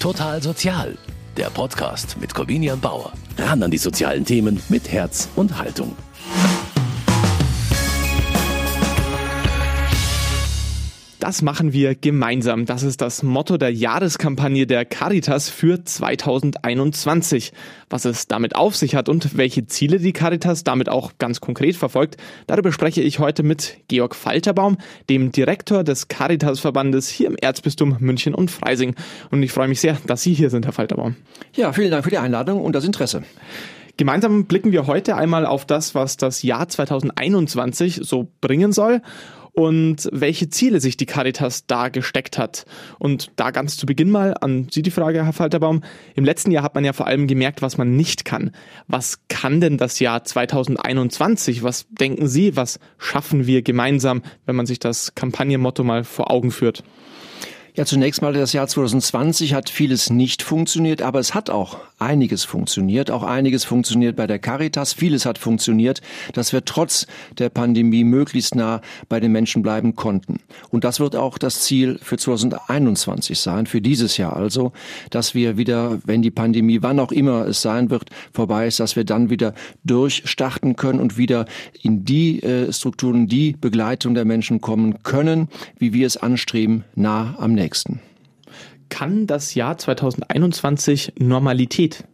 [0.00, 0.96] Total Sozial,
[1.36, 3.12] der Podcast mit Corvinian Bauer.
[3.36, 5.96] Ran an die sozialen Themen mit Herz und Haltung.
[11.28, 12.64] Das machen wir gemeinsam.
[12.64, 17.52] Das ist das Motto der Jahreskampagne der Caritas für 2021.
[17.90, 21.76] Was es damit auf sich hat und welche Ziele die Caritas damit auch ganz konkret
[21.76, 24.78] verfolgt, darüber spreche ich heute mit Georg Falterbaum,
[25.10, 28.94] dem Direktor des Caritas-Verbandes hier im Erzbistum München und Freising.
[29.30, 31.14] Und ich freue mich sehr, dass Sie hier sind, Herr Falterbaum.
[31.54, 33.22] Ja, vielen Dank für die Einladung und das Interesse.
[33.98, 39.02] Gemeinsam blicken wir heute einmal auf das, was das Jahr 2021 so bringen soll
[39.58, 42.64] und welche Ziele sich die Caritas da gesteckt hat.
[43.00, 45.82] Und da ganz zu Beginn mal an Sie die Frage, Herr Falterbaum.
[46.14, 48.52] Im letzten Jahr hat man ja vor allem gemerkt, was man nicht kann.
[48.86, 51.64] Was kann denn das Jahr 2021?
[51.64, 56.52] Was denken Sie, was schaffen wir gemeinsam, wenn man sich das Kampagnenmotto mal vor Augen
[56.52, 56.84] führt?
[57.78, 62.42] Ja, zunächst mal das Jahr 2020 hat vieles nicht funktioniert, aber es hat auch einiges
[62.42, 63.08] funktioniert.
[63.08, 64.92] Auch einiges funktioniert bei der Caritas.
[64.92, 66.00] Vieles hat funktioniert,
[66.32, 67.06] dass wir trotz
[67.38, 70.40] der Pandemie möglichst nah bei den Menschen bleiben konnten.
[70.70, 74.72] Und das wird auch das Ziel für 2021 sein, für dieses Jahr also,
[75.10, 78.96] dass wir wieder, wenn die Pandemie, wann auch immer es sein wird, vorbei ist, dass
[78.96, 81.46] wir dann wieder durchstarten können und wieder
[81.80, 85.46] in die äh, Strukturen, die Begleitung der Menschen kommen können,
[85.78, 88.00] wie wir es anstreben, nah am nächsten nächsten.
[88.88, 92.04] Kann das Jahr 2021 Normalität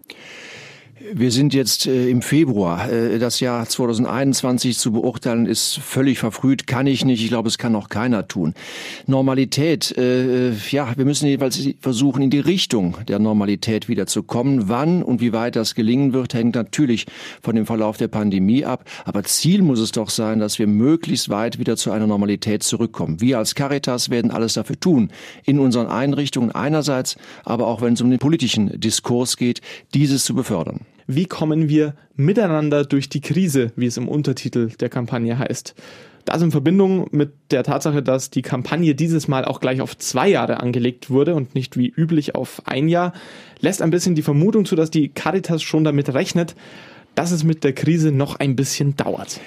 [1.13, 2.91] wir sind jetzt äh, im Februar.
[2.91, 7.23] Äh, das Jahr 2021 zu beurteilen ist völlig verfrüht, kann ich nicht.
[7.23, 8.55] Ich glaube, es kann auch keiner tun.
[9.07, 14.69] Normalität, äh, ja, wir müssen jeweils versuchen, in die Richtung der Normalität wieder zu kommen.
[14.69, 17.07] Wann und wie weit das gelingen wird, hängt natürlich
[17.43, 18.85] von dem Verlauf der Pandemie ab.
[19.05, 23.21] Aber Ziel muss es doch sein, dass wir möglichst weit wieder zu einer Normalität zurückkommen.
[23.21, 25.11] Wir als Caritas werden alles dafür tun,
[25.45, 29.61] in unseren Einrichtungen einerseits, aber auch wenn es um den politischen Diskurs geht,
[29.93, 30.81] dieses zu befördern.
[31.07, 35.75] Wie kommen wir miteinander durch die Krise, wie es im Untertitel der Kampagne heißt?
[36.25, 40.29] Das in Verbindung mit der Tatsache, dass die Kampagne dieses Mal auch gleich auf zwei
[40.29, 43.13] Jahre angelegt wurde und nicht wie üblich auf ein Jahr,
[43.61, 46.55] lässt ein bisschen die Vermutung zu, dass die Caritas schon damit rechnet,
[47.15, 49.41] dass es mit der Krise noch ein bisschen dauert.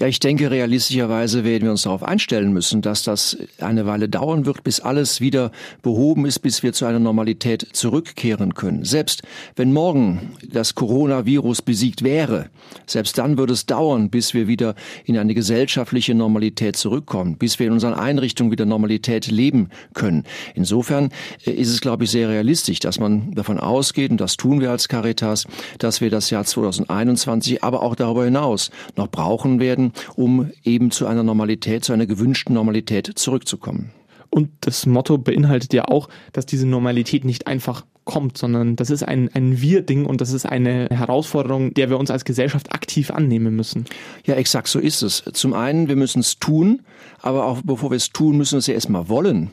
[0.00, 4.46] Ja, ich denke, realistischerweise werden wir uns darauf einstellen müssen, dass das eine Weile dauern
[4.46, 5.50] wird, bis alles wieder
[5.82, 8.84] behoben ist, bis wir zu einer Normalität zurückkehren können.
[8.84, 9.22] Selbst
[9.56, 12.48] wenn morgen das Coronavirus besiegt wäre,
[12.86, 17.66] selbst dann würde es dauern, bis wir wieder in eine gesellschaftliche Normalität zurückkommen, bis wir
[17.66, 20.22] in unseren Einrichtungen wieder Normalität leben können.
[20.54, 21.10] Insofern
[21.44, 24.70] äh, ist es, glaube ich, sehr realistisch, dass man davon ausgeht, und das tun wir
[24.70, 25.46] als Caritas,
[25.78, 31.06] dass wir das Jahr 2021, aber auch darüber hinaus noch brauchen werden, um eben zu
[31.06, 33.92] einer Normalität, zu einer gewünschten Normalität zurückzukommen.
[34.30, 39.02] Und das Motto beinhaltet ja auch, dass diese Normalität nicht einfach kommt, sondern das ist
[39.02, 43.54] ein, ein Wir-Ding und das ist eine Herausforderung, der wir uns als Gesellschaft aktiv annehmen
[43.54, 43.84] müssen.
[44.24, 45.24] Ja, exakt so ist es.
[45.32, 46.80] Zum einen, wir müssen es tun,
[47.20, 49.50] aber auch bevor wir es tun, müssen wir es ja erstmal wollen.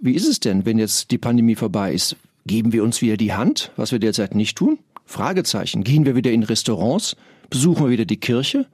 [0.00, 2.16] Wie ist es denn, wenn jetzt die Pandemie vorbei ist?
[2.44, 4.80] Geben wir uns wieder die Hand, was wir derzeit nicht tun?
[5.04, 5.84] Fragezeichen.
[5.84, 7.16] Gehen wir wieder in Restaurants?
[7.50, 8.66] Besuchen wir wieder die Kirche?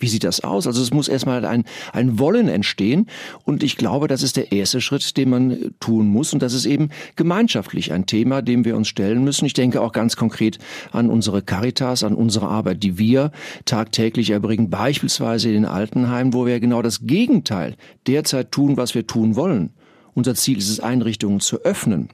[0.00, 0.66] Wie sieht das aus?
[0.66, 3.06] Also es muss erstmal ein, ein Wollen entstehen.
[3.44, 6.32] Und ich glaube, das ist der erste Schritt, den man tun muss.
[6.32, 9.44] Und das ist eben gemeinschaftlich ein Thema, dem wir uns stellen müssen.
[9.44, 10.58] Ich denke auch ganz konkret
[10.90, 13.30] an unsere Caritas, an unsere Arbeit, die wir
[13.64, 19.06] tagtäglich erbringen, beispielsweise in den Altenheimen, wo wir genau das Gegenteil derzeit tun, was wir
[19.06, 19.70] tun wollen.
[20.14, 22.08] Unser Ziel ist es, Einrichtungen zu öffnen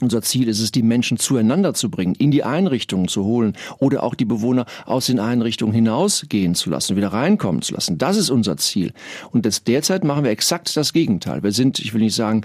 [0.00, 4.02] unser Ziel ist es, die Menschen zueinander zu bringen, in die Einrichtungen zu holen oder
[4.02, 7.96] auch die Bewohner aus den Einrichtungen hinausgehen zu lassen, wieder reinkommen zu lassen.
[7.96, 8.92] Das ist unser Ziel.
[9.30, 11.42] Und das, derzeit machen wir exakt das Gegenteil.
[11.42, 12.42] Wir sind, ich will nicht sagen,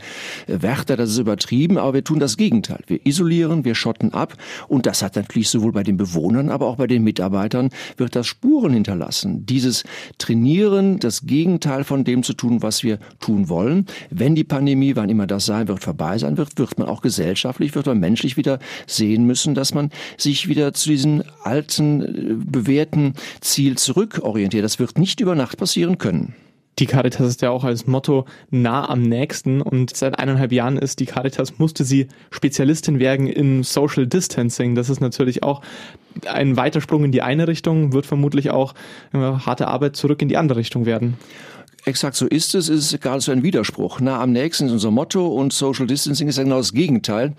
[0.47, 2.79] äh, Wärter, das ist übertrieben, aber wir tun das Gegenteil.
[2.87, 4.37] Wir isolieren, wir schotten ab
[4.69, 8.27] und das hat natürlich sowohl bei den Bewohnern, aber auch bei den Mitarbeitern wird das
[8.27, 9.45] Spuren hinterlassen.
[9.45, 9.83] Dieses
[10.19, 13.87] Trainieren, das Gegenteil von dem zu tun, was wir tun wollen.
[14.09, 17.40] Wenn die Pandemie, wann immer das sein wird, vorbei sein wird, wird man auch Gesellschaft
[17.41, 22.35] gesellschaftlich wird man menschlich wieder sehen müssen, dass man sich wieder zu diesem alten, äh,
[22.37, 24.63] bewährten Ziel zurückorientiert.
[24.63, 26.35] Das wird nicht über Nacht passieren können.
[26.79, 30.99] Die Caritas ist ja auch als Motto nah am nächsten und seit eineinhalb Jahren ist
[30.99, 34.75] die Caritas, musste sie Spezialistin werden in Social Distancing.
[34.75, 35.61] Das ist natürlich auch
[36.25, 38.73] ein Weitersprung in die eine Richtung, wird vermutlich auch
[39.13, 41.17] äh, harte Arbeit zurück in die andere Richtung werden.
[41.85, 42.69] Exakt so ist es.
[42.69, 43.99] Ist gerade so ein Widerspruch.
[43.99, 47.33] Nah am nächsten ist unser Motto und Social Distancing ist ja genau das Gegenteil.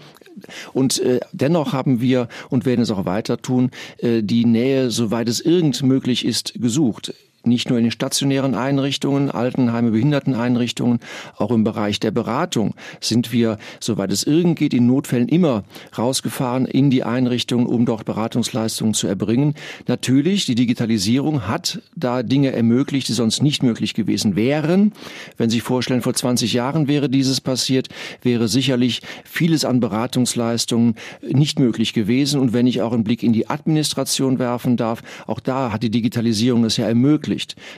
[0.73, 5.29] Und äh, dennoch haben wir und werden es auch weiter tun, äh, die Nähe, soweit
[5.29, 7.15] es irgend möglich ist, gesucht.
[7.45, 11.01] Nicht nur in den stationären Einrichtungen, Altenheime, Behinderteneinrichtungen,
[11.37, 15.65] auch im Bereich der Beratung sind wir, soweit es irgend geht, in Notfällen immer
[15.97, 19.55] rausgefahren in die Einrichtungen, um dort Beratungsleistungen zu erbringen.
[19.87, 24.93] Natürlich, die Digitalisierung hat da Dinge ermöglicht, die sonst nicht möglich gewesen wären.
[25.37, 27.89] Wenn Sie sich vorstellen, vor 20 Jahren wäre dieses passiert,
[28.23, 32.41] wäre sicherlich vieles an Beratungsleistungen nicht möglich gewesen.
[32.41, 35.91] Und wenn ich auch einen Blick in die Administration werfen darf, auch da hat die
[35.91, 37.32] Digitalisierung es ja ermöglicht,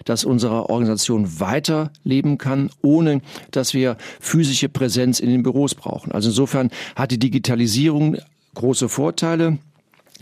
[0.04, 3.20] dass unsere Organisation weiterleben kann, ohne
[3.50, 6.12] dass wir physische Präsenz in den Büros brauchen.
[6.12, 8.16] Also insofern hat die Digitalisierung
[8.54, 9.58] große Vorteile.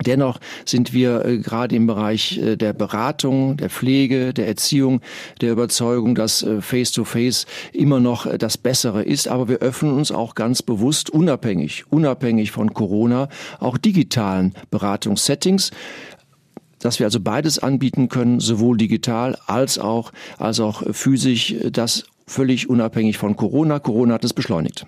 [0.06, 5.02] Dennoch sind wir äh, gerade im Bereich äh, der Beratung, der Pflege, der Erziehung,
[5.42, 9.28] der Überzeugung, dass äh, Face-to-Face -face immer noch das Bessere ist.
[9.28, 13.28] Aber wir öffnen uns auch ganz bewusst unabhängig, unabhängig von Corona,
[13.60, 15.72] auch digitalen Beratungssettings
[16.82, 22.68] dass wir also beides anbieten können, sowohl digital als auch, als auch physisch, das völlig
[22.68, 23.78] unabhängig von Corona.
[23.78, 24.86] Corona hat es beschleunigt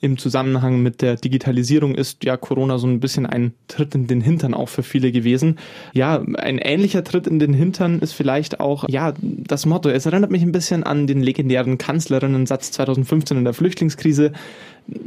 [0.00, 4.20] im Zusammenhang mit der Digitalisierung ist ja Corona so ein bisschen ein Tritt in den
[4.20, 5.58] Hintern auch für viele gewesen.
[5.92, 9.88] Ja, ein ähnlicher Tritt in den Hintern ist vielleicht auch, ja, das Motto.
[9.88, 14.32] Es erinnert mich ein bisschen an den legendären Kanzlerinnen-Satz 2015 in der Flüchtlingskrise.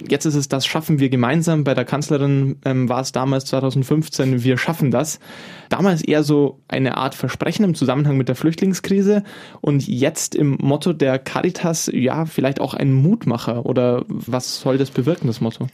[0.10, 1.64] Jetzt ist es, das schaffen wir gemeinsam.
[1.64, 5.20] Bei der Kanzlerin ähm, war es damals 2015, wir schaffen das.
[5.70, 9.24] Damals eher so eine Art Versprechen im Zusammenhang mit der Flüchtlingskrise
[9.62, 14.92] und jetzt im Motto der Caritas, ja, vielleicht auch ein Mutmacher oder was soll das
[14.92, 15.68] bewirken, das Motto?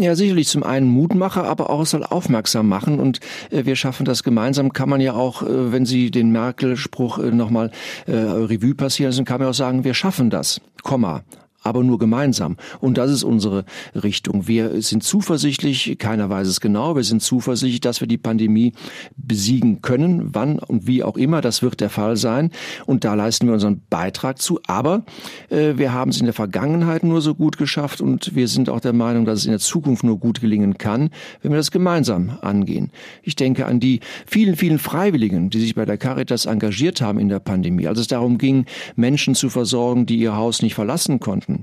[0.00, 4.22] Ja, sicherlich zum einen Mutmacher, aber auch soll aufmerksam machen und äh, wir schaffen das
[4.22, 4.72] gemeinsam.
[4.72, 7.70] Kann man ja auch, äh, wenn Sie den Merkel-Spruch äh, nochmal
[8.06, 11.22] äh, Revue passieren lassen, kann man auch sagen, wir schaffen das, Komma
[11.64, 12.56] aber nur gemeinsam.
[12.80, 13.64] Und das ist unsere
[13.94, 14.46] Richtung.
[14.46, 18.74] Wir sind zuversichtlich, keiner weiß es genau, wir sind zuversichtlich, dass wir die Pandemie
[19.16, 22.50] besiegen können, wann und wie auch immer, das wird der Fall sein.
[22.86, 24.60] Und da leisten wir unseren Beitrag zu.
[24.66, 25.04] Aber
[25.48, 28.80] äh, wir haben es in der Vergangenheit nur so gut geschafft und wir sind auch
[28.80, 31.10] der Meinung, dass es in der Zukunft nur gut gelingen kann,
[31.40, 32.90] wenn wir das gemeinsam angehen.
[33.22, 37.30] Ich denke an die vielen, vielen Freiwilligen, die sich bei der Caritas engagiert haben in
[37.30, 41.53] der Pandemie, als es darum ging, Menschen zu versorgen, die ihr Haus nicht verlassen konnten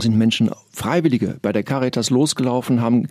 [0.00, 3.08] sind Menschen Freiwillige bei der Caritas losgelaufen, haben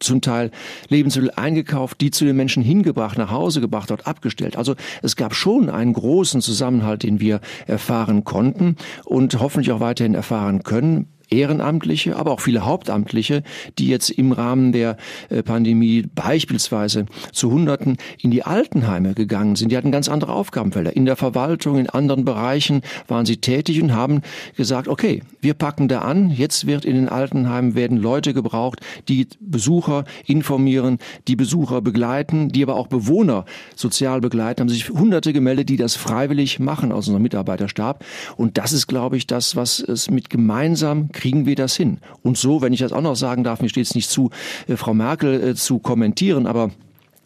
[0.00, 0.50] zum Teil
[0.88, 4.56] Lebensmittel eingekauft, die zu den Menschen hingebracht, nach Hause gebracht, dort abgestellt.
[4.56, 10.14] Also es gab schon einen großen Zusammenhalt, den wir erfahren konnten und hoffentlich auch weiterhin
[10.14, 11.06] erfahren können.
[11.30, 13.42] Ehrenamtliche, aber auch viele Hauptamtliche,
[13.78, 14.96] die jetzt im Rahmen der
[15.30, 19.70] äh, Pandemie beispielsweise zu Hunderten in die Altenheime gegangen sind.
[19.70, 20.94] Die hatten ganz andere Aufgabenfelder.
[20.96, 24.22] In der Verwaltung, in anderen Bereichen waren sie tätig und haben
[24.56, 26.30] gesagt, okay, wir packen da an.
[26.30, 30.98] Jetzt wird in den Altenheimen werden Leute gebraucht, die Besucher informieren,
[31.28, 33.44] die Besucher begleiten, die aber auch Bewohner
[33.76, 34.60] sozial begleiten.
[34.60, 38.04] Haben sich Hunderte gemeldet, die das freiwillig machen aus unserem Mitarbeiterstab.
[38.36, 42.00] Und das ist, glaube ich, das, was es mit gemeinsam kriegen wir das hin?
[42.22, 44.28] Und so, wenn ich das auch noch sagen darf, mir steht es nicht zu,
[44.68, 46.70] äh, Frau Merkel äh, zu kommentieren, aber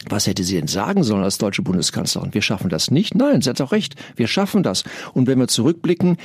[0.08, 2.32] was hätte sie denn sagen sollen als deutsche Bundeskanzlerin?
[2.32, 3.16] Wir schaffen das nicht?
[3.16, 3.96] Nein, sie hat auch recht.
[4.14, 4.84] Wir schaffen das.
[5.14, 6.16] Und wenn wir zurückblicken,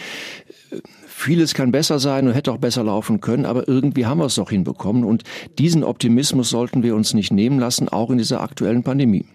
[0.70, 0.76] äh,
[1.08, 4.36] vieles kann besser sein und hätte auch besser laufen können, aber irgendwie haben wir es
[4.36, 5.04] doch hinbekommen.
[5.04, 5.24] Und
[5.58, 9.26] diesen Optimismus sollten wir uns nicht nehmen lassen, auch in dieser aktuellen Pandemie.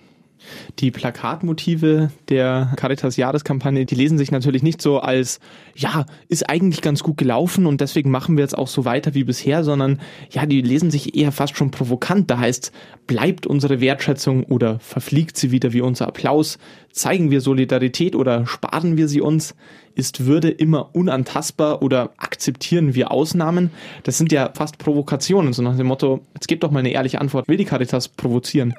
[0.79, 5.41] Die Plakatmotive der Caritas Jahreskampagne, die lesen sich natürlich nicht so als,
[5.75, 9.25] ja, ist eigentlich ganz gut gelaufen und deswegen machen wir jetzt auch so weiter wie
[9.25, 10.01] bisher, sondern
[10.31, 12.31] ja, die lesen sich eher fast schon provokant.
[12.31, 12.73] Da heißt,
[13.07, 16.59] bleibt unsere Wertschätzung oder verfliegt sie wieder wie unser Applaus?
[16.93, 19.55] Zeigen wir Solidarität oder sparen wir sie uns?
[19.95, 23.71] Ist Würde immer unantastbar oder akzeptieren wir Ausnahmen?
[24.05, 27.21] Das sind ja fast Provokationen, so nach dem Motto, jetzt gebt doch mal eine ehrliche
[27.21, 27.49] Antwort.
[27.49, 28.75] Will die Caritas provozieren?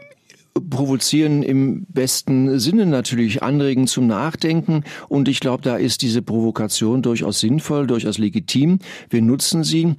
[0.70, 4.84] Provozieren im besten Sinne natürlich, anregen zum Nachdenken.
[5.08, 8.80] Und ich glaube, da ist diese Provokation durchaus sinnvoll, durchaus legitim.
[9.10, 9.96] Wir nutzen sie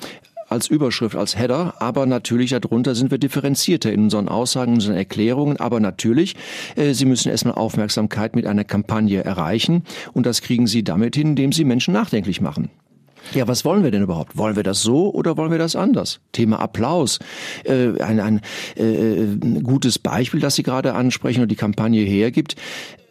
[0.50, 4.97] als Überschrift, als Header, aber natürlich darunter sind wir differenzierter in unseren Aussagen, in unseren
[4.97, 6.35] Erklärungen, aber natürlich,
[6.75, 11.28] äh, Sie müssen erstmal Aufmerksamkeit mit einer Kampagne erreichen und das kriegen Sie damit hin,
[11.28, 12.69] indem Sie Menschen nachdenklich machen.
[13.33, 14.37] Ja, was wollen wir denn überhaupt?
[14.37, 16.21] Wollen wir das so oder wollen wir das anders?
[16.33, 17.19] Thema Applaus.
[17.65, 18.41] Äh, ein ein
[18.77, 22.57] äh, gutes Beispiel, das Sie gerade ansprechen und die Kampagne hergibt.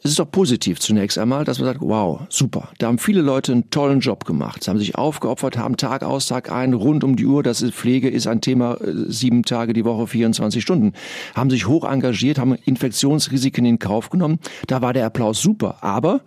[0.01, 2.69] Es ist doch positiv zunächst einmal, dass man sagt, wow, super.
[2.77, 4.63] Da haben viele Leute einen tollen Job gemacht.
[4.63, 7.43] Sie haben sich aufgeopfert, haben Tag aus, Tag ein, rund um die Uhr.
[7.43, 10.93] Das ist Pflege ist ein Thema, äh, sieben Tage die Woche, 24 Stunden.
[11.35, 14.39] Haben sich hoch engagiert, haben Infektionsrisiken in Kauf genommen.
[14.67, 15.77] Da war der Applaus super.
[15.81, 16.21] Aber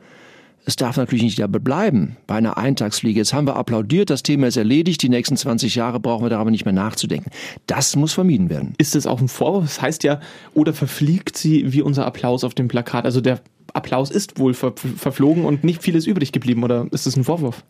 [0.64, 3.18] Es darf natürlich nicht dabei bleiben, bei einer Eintagsfliege.
[3.18, 6.52] Jetzt haben wir applaudiert, das Thema ist erledigt, die nächsten 20 Jahre brauchen wir darüber
[6.52, 7.30] nicht mehr nachzudenken.
[7.66, 8.74] Das muss vermieden werden.
[8.78, 9.64] Ist das auch ein Vorwurf?
[9.64, 10.20] Das heißt ja,
[10.54, 13.04] oder verfliegt sie wie unser Applaus auf dem Plakat?
[13.04, 13.40] Also der
[13.72, 17.64] Applaus ist wohl ver verflogen und nicht vieles übrig geblieben, oder ist das ein Vorwurf?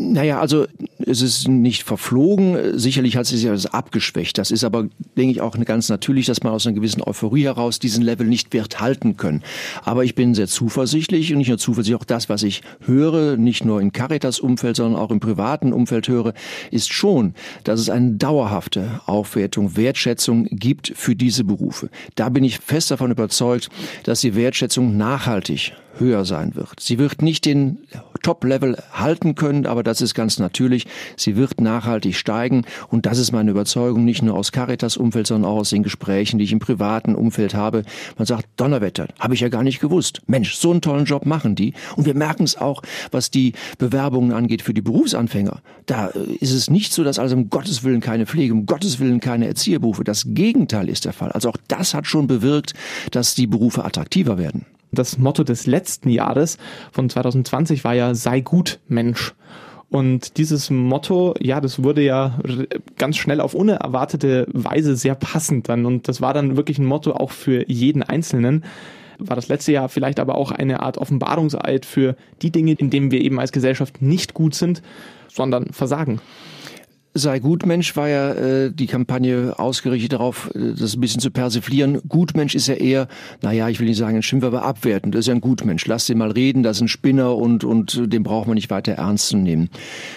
[0.00, 0.66] Naja, also
[1.04, 2.78] es ist nicht verflogen.
[2.78, 4.38] Sicherlich hat sich das abgeschwächt.
[4.38, 4.86] Das ist aber,
[5.16, 8.52] denke ich, auch ganz natürlich, dass man aus einer gewissen Euphorie heraus diesen Level nicht
[8.52, 9.42] wird halten können.
[9.82, 13.64] Aber ich bin sehr zuversichtlich und nicht nur zuversichtlich, auch das, was ich höre, nicht
[13.64, 16.32] nur im Caritas-Umfeld, sondern auch im privaten Umfeld höre,
[16.70, 21.90] ist schon, dass es eine dauerhafte Aufwertung, Wertschätzung gibt für diese Berufe.
[22.14, 23.68] Da bin ich fest davon überzeugt,
[24.04, 26.80] dass die Wertschätzung nachhaltig höher sein wird.
[26.80, 27.78] Sie wird nicht den
[28.22, 30.86] Top-Level halten können, aber das ist ganz natürlich.
[31.16, 35.58] Sie wird nachhaltig steigen und das ist meine Überzeugung, nicht nur aus Caritas-Umfeld, sondern auch
[35.58, 37.82] aus den Gesprächen, die ich im privaten Umfeld habe.
[38.16, 40.22] Man sagt, Donnerwetter, habe ich ja gar nicht gewusst.
[40.26, 41.74] Mensch, so einen tollen Job machen die.
[41.96, 45.60] Und wir merken es auch, was die Bewerbungen angeht für die Berufsanfänger.
[45.86, 48.98] Da äh, ist es nicht so, dass also um Gottes Willen keine Pflege, um Gottes
[49.00, 50.04] Willen keine Erzieherberufe.
[50.04, 51.32] Das Gegenteil ist der Fall.
[51.32, 52.74] Also auch das hat schon bewirkt,
[53.10, 54.66] dass die Berufe attraktiver werden.
[54.92, 56.58] Das Motto des letzten Jahres
[56.92, 59.34] von 2020 war ja sei gut Mensch.
[59.90, 62.38] Und dieses Motto, ja, das wurde ja
[62.98, 65.86] ganz schnell auf unerwartete Weise sehr passend dann.
[65.86, 68.64] Und das war dann wirklich ein Motto auch für jeden Einzelnen.
[69.18, 73.10] War das letzte Jahr vielleicht aber auch eine Art Offenbarungseid für die Dinge, in denen
[73.10, 74.82] wir eben als Gesellschaft nicht gut sind,
[75.28, 76.20] sondern versagen.
[77.18, 82.00] Sei Gutmensch war ja äh, die Kampagne ausgerichtet darauf, äh, das ein bisschen zu persiflieren.
[82.08, 83.08] Gutmensch ist ja eher,
[83.42, 85.14] naja, ich will nicht sagen ein Schimpf, aber abwertend.
[85.14, 85.84] Das ist ja ein Gutmensch.
[85.86, 88.92] Lass den mal reden, das ist ein Spinner und, und den braucht man nicht weiter
[88.92, 89.68] ernst zu nehmen.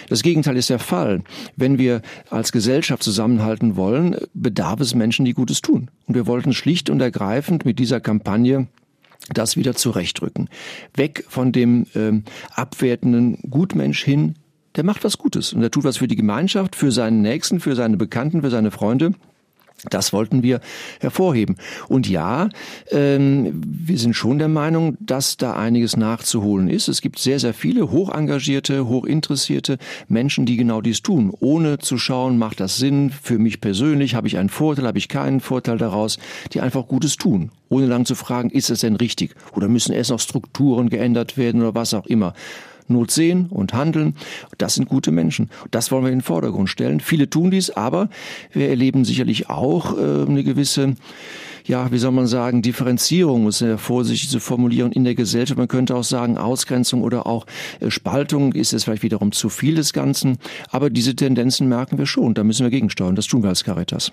[0.08, 1.22] Das Gegenteil ist der Fall.
[1.56, 5.90] Wenn wir als Gesellschaft zusammenhalten wollen, bedarf es Menschen, die Gutes tun.
[6.06, 8.68] Und wir wollten schlicht und ergreifend mit dieser Kampagne
[9.32, 10.48] das wieder zurechtrücken.
[10.94, 14.34] Weg von dem ähm, abwertenden Gutmensch hin
[14.76, 17.74] der macht was Gutes und der tut was für die Gemeinschaft, für seinen Nächsten, für
[17.74, 19.12] seine Bekannten, für seine Freunde.
[19.90, 20.60] Das wollten wir
[21.00, 21.56] hervorheben.
[21.88, 22.50] Und ja,
[22.90, 26.86] ähm, wir sind schon der Meinung, dass da einiges nachzuholen ist.
[26.86, 32.38] Es gibt sehr, sehr viele hochengagierte, hochinteressierte Menschen, die genau dies tun, ohne zu schauen,
[32.38, 36.18] macht das Sinn für mich persönlich, habe ich einen Vorteil, habe ich keinen Vorteil daraus,
[36.52, 40.10] die einfach Gutes tun, ohne lang zu fragen, ist es denn richtig oder müssen erst
[40.10, 42.34] noch Strukturen geändert werden oder was auch immer.
[42.88, 44.14] Not sehen und handeln.
[44.58, 45.50] Das sind gute Menschen.
[45.70, 47.00] Das wollen wir in den Vordergrund stellen.
[47.00, 48.08] Viele tun dies, aber
[48.52, 50.94] wir erleben sicherlich auch äh, eine gewisse
[51.64, 55.58] ja, wie soll man sagen, Differenzierung ist sehr vorsichtig zu formulieren in der Gesellschaft.
[55.58, 57.46] Man könnte auch sagen, Ausgrenzung oder auch
[57.80, 60.38] äh, Spaltung ist es vielleicht wiederum zu viel des Ganzen.
[60.70, 62.34] Aber diese Tendenzen merken wir schon.
[62.34, 63.14] Da müssen wir gegensteuern.
[63.14, 64.12] Das tun wir als Caritas.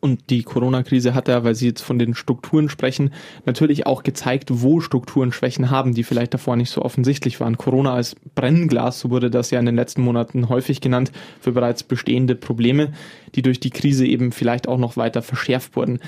[0.00, 3.12] Und die Corona-Krise hat ja, weil Sie jetzt von den Strukturen sprechen,
[3.44, 7.56] natürlich auch gezeigt, wo Strukturen Schwächen haben, die vielleicht davor nicht so offensichtlich waren.
[7.56, 11.82] Corona als Brennglas, so wurde das ja in den letzten Monaten häufig genannt, für bereits
[11.82, 12.92] bestehende Probleme,
[13.34, 16.00] die durch die Krise eben vielleicht auch noch weiter verschärft wurden.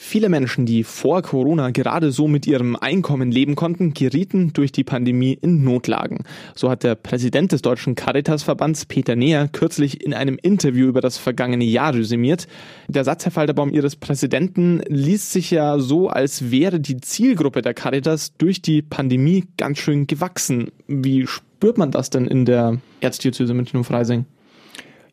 [0.00, 4.84] Viele Menschen, die vor Corona gerade so mit ihrem Einkommen leben konnten, gerieten durch die
[4.84, 6.22] Pandemie in Notlagen.
[6.54, 11.18] So hat der Präsident des Deutschen Caritas-Verbands Peter Neher kürzlich in einem Interview über das
[11.18, 12.46] vergangene Jahr resümiert.
[12.86, 17.74] Der Satz, Herr Falterbaum, Ihres Präsidenten liest sich ja so, als wäre die Zielgruppe der
[17.74, 20.70] Caritas durch die Pandemie ganz schön gewachsen.
[20.86, 24.26] Wie spürt man das denn in der Erzdiözese München und Freising?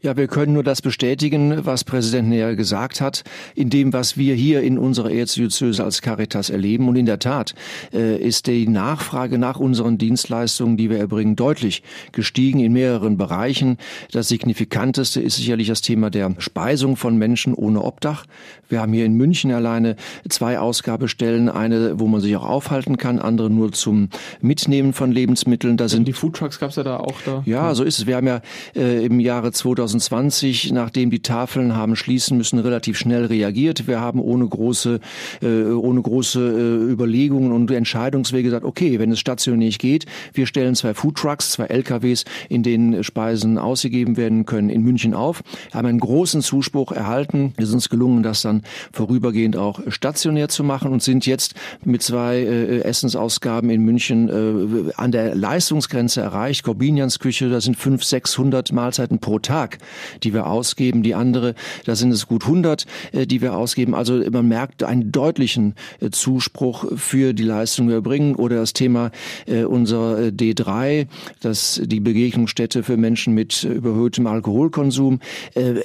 [0.02, 3.24] Ja, wir können nur das bestätigen, was Präsident Näher gesagt hat,
[3.56, 6.88] in dem, was wir hier in unserer Erzdiözese als Caritas erleben.
[6.88, 7.56] Und in der Tat
[7.94, 13.78] äh, ist die Nachfrage nach unseren Dienstleistungen, die wir erbringen, deutlich gestiegen in mehreren Bereichen.
[14.12, 18.25] Das signifikanteste ist sicherlich das Thema der Speisung von Menschen ohne Obdach.
[18.70, 19.96] Wir haben hier in München alleine
[20.30, 24.10] zwei Ausgabestellen, eine, wo man sich auch aufhalten kann, andere nur zum
[24.42, 25.78] Mitnehmen von Lebensmitteln.
[25.78, 27.44] Da sind die Foodtrucks gab es ja da auch da.
[27.46, 28.08] Ja, so ist es.
[28.08, 28.42] Wir haben ja
[28.75, 33.88] äh, im Jahre 2000 2020, nachdem die Tafeln haben schließen müssen, relativ schnell reagiert.
[33.88, 35.00] Wir haben ohne große,
[35.42, 40.48] äh, ohne große äh, Überlegungen und Entscheidungswege gesagt, okay, wenn es stationär nicht geht, wir
[40.48, 45.42] stellen zwei Foodtrucks, zwei LKWs, in denen Speisen ausgegeben werden können, in München auf.
[45.72, 47.54] Wir haben einen großen Zuspruch erhalten.
[47.58, 52.02] Es ist uns gelungen, das dann vorübergehend auch stationär zu machen und sind jetzt mit
[52.02, 56.64] zwei äh, Essensausgaben in München äh, an der Leistungsgrenze erreicht.
[56.64, 61.03] Corbinians Küche, da sind 500, 600 Mahlzeiten pro Tag Mark, die wir ausgeben.
[61.03, 61.55] Die andere,
[61.86, 63.96] da sind es gut 100, äh, die wir ausgeben.
[63.96, 68.36] Also man merkt einen deutlichen äh, Zuspruch für die Leistung, die wir bringen.
[68.36, 69.12] Oder das Thema
[69.46, 71.08] äh, unserer äh, D3,
[71.41, 75.20] das die Begegnungsstätte für Menschen mit überhöhtem Alkoholkonsum,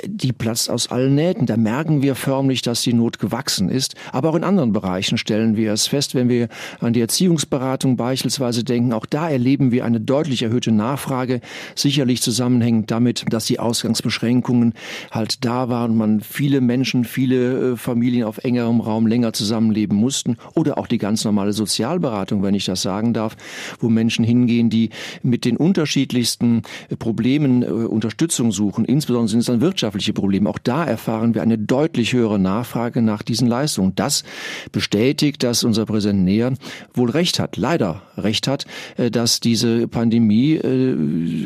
[0.07, 1.47] die platzt aus allen Nähten.
[1.47, 3.95] Da merken wir förmlich, dass die Not gewachsen ist.
[4.13, 6.49] Aber auch in anderen Bereichen stellen wir es fest, wenn wir
[6.81, 8.93] an die Erziehungsberatung beispielsweise denken.
[8.93, 11.41] Auch da erleben wir eine deutlich erhöhte Nachfrage,
[11.75, 14.75] sicherlich zusammenhängend damit, dass die Ausgangsbeschränkungen
[15.11, 20.37] halt da waren man viele Menschen, viele äh, Familien auf engerem Raum länger zusammenleben mussten
[20.55, 23.37] oder auch die ganz normale Sozialberatung, wenn ich das sagen darf,
[23.79, 24.91] wo Menschen hingehen, die
[25.23, 28.85] mit den unterschiedlichsten äh, Problemen äh, Unterstützung suchen.
[28.85, 30.51] Insbesondere sind es dann wirtschaftliche Probleme.
[30.51, 33.95] Auch da erfahren wir eine deutlich höhere Nachfrage nach diesen Leistungen.
[33.95, 34.25] Das
[34.73, 36.53] bestätigt, dass unser Präsident Näher
[36.93, 40.61] wohl recht hat, leider recht hat, dass diese Pandemie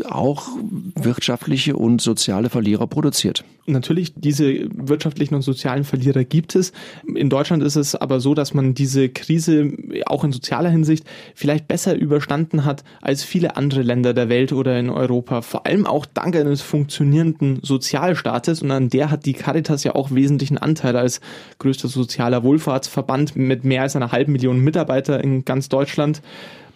[0.08, 0.48] auch
[0.94, 3.44] wirtschaftliche und soziale Verlierer produziert.
[3.66, 6.72] Natürlich, diese wirtschaftlichen und sozialen Verlierer gibt es.
[7.14, 9.72] In Deutschland ist es aber so, dass man diese Krise
[10.06, 14.78] auch in sozialer Hinsicht vielleicht besser überstanden hat als viele andere Länder der Welt oder
[14.78, 15.40] in Europa.
[15.40, 18.60] Vor allem auch dank eines funktionierenden Sozialstaates.
[18.60, 21.20] Und an der hat die Caritas ja auch wesentlichen Anteil als
[21.58, 26.20] größter sozialer Wohlfahrtsverband mit mehr als einer halben Million Mitarbeiter in ganz Deutschland.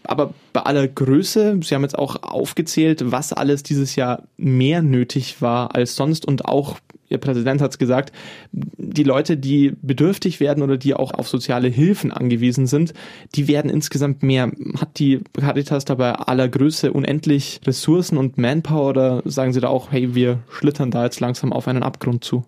[0.04, 5.42] Aber bei aller Größe, Sie haben jetzt auch aufgezählt, was alles dieses Jahr mehr nötig
[5.42, 6.78] war als sonst und auch
[7.10, 8.12] Ihr Präsident hat es gesagt,
[8.52, 12.92] die Leute, die bedürftig werden oder die auch auf soziale Hilfen angewiesen sind,
[13.34, 14.52] die werden insgesamt mehr.
[14.78, 19.90] Hat die Caritas dabei aller Größe unendlich Ressourcen und Manpower oder sagen Sie da auch,
[19.90, 22.44] hey, wir schlittern da jetzt langsam auf einen Abgrund zu?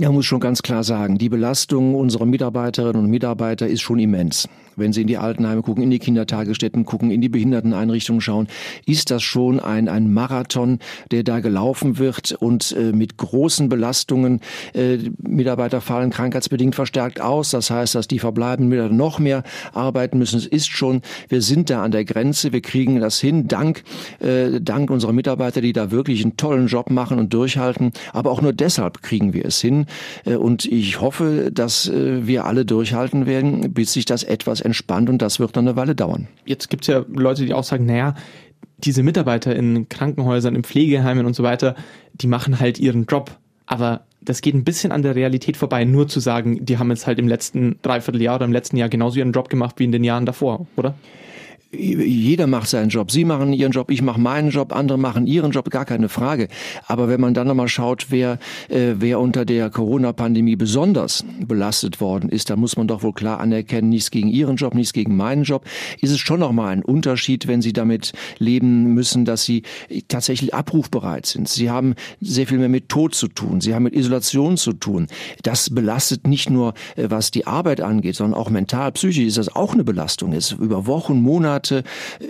[0.00, 4.48] Ja, muss schon ganz klar sagen, die Belastung unserer Mitarbeiterinnen und Mitarbeiter ist schon immens.
[4.76, 8.46] Wenn Sie in die Altenheime gucken, in die Kindertagesstätten gucken, in die Behinderteneinrichtungen schauen,
[8.86, 10.78] ist das schon ein, ein Marathon,
[11.10, 14.40] der da gelaufen wird und äh, mit großen Belastungen.
[14.74, 17.50] Äh, Mitarbeiter fallen krankheitsbedingt verstärkt aus.
[17.50, 20.38] Das heißt, dass die verbleibenden Mitarbeiter noch mehr arbeiten müssen.
[20.38, 22.52] Es ist schon, wir sind da an der Grenze.
[22.52, 23.82] Wir kriegen das hin, dank,
[24.20, 27.90] äh, dank unserer Mitarbeiter, die da wirklich einen tollen Job machen und durchhalten.
[28.12, 29.86] Aber auch nur deshalb kriegen wir es hin.
[30.24, 35.08] Äh, und ich hoffe, dass äh, wir alle durchhalten werden, bis sich das etwas entspannt
[35.08, 36.28] und das wird dann eine Weile dauern.
[36.44, 38.14] Jetzt gibt es ja Leute, die auch sagen, naja,
[38.78, 41.74] diese Mitarbeiter in Krankenhäusern, in Pflegeheimen und so weiter,
[42.14, 43.36] die machen halt ihren Job.
[43.66, 47.06] Aber das geht ein bisschen an der Realität vorbei, nur zu sagen, die haben jetzt
[47.06, 50.04] halt im letzten Dreivierteljahr oder im letzten Jahr genauso ihren Job gemacht wie in den
[50.04, 50.94] Jahren davor, oder?
[51.70, 53.10] Jeder macht seinen Job.
[53.10, 56.48] Sie machen ihren Job, ich mache meinen Job, andere machen ihren Job, gar keine Frage.
[56.86, 58.38] Aber wenn man dann nochmal schaut, wer,
[58.70, 63.40] äh, wer unter der Corona-Pandemie besonders belastet worden ist, dann muss man doch wohl klar
[63.40, 65.66] anerkennen, nichts gegen ihren Job, nichts gegen meinen Job,
[66.00, 69.62] ist es schon nochmal ein Unterschied, wenn sie damit leben müssen, dass sie
[70.08, 71.48] tatsächlich abrufbereit sind.
[71.48, 75.06] Sie haben sehr viel mehr mit Tod zu tun, sie haben mit Isolation zu tun.
[75.42, 79.54] Das belastet nicht nur, äh, was die Arbeit angeht, sondern auch mental, psychisch ist das
[79.54, 80.32] auch eine Belastung.
[80.32, 81.82] Jetzt über Wochen, Monate Monate